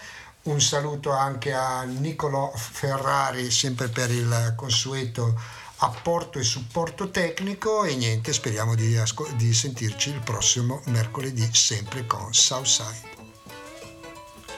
Un 0.49 0.63
saluto 0.63 1.13
anche 1.13 1.53
a 1.53 1.83
Nicolo 1.83 2.51
Ferrari, 2.57 3.51
sempre 3.51 3.89
per 3.89 4.11
il 4.11 4.55
consueto 4.57 5.39
apporto 5.81 6.39
e 6.39 6.43
supporto 6.43 7.11
tecnico 7.11 7.85
e 7.85 7.95
niente, 7.97 8.33
speriamo 8.33 8.75
di, 8.75 8.97
asco- 8.97 9.29
di 9.37 9.53
sentirci 9.53 10.09
il 10.09 10.21
prossimo 10.21 10.81
mercoledì 10.87 11.47
sempre 11.53 12.07
con 12.07 12.33
Southside. 12.33 13.11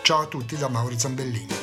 Ciao 0.03 0.21
a 0.21 0.27
tutti 0.27 0.57
da 0.57 0.69
Mauri 0.69 0.97
Zambellini. 0.97 1.55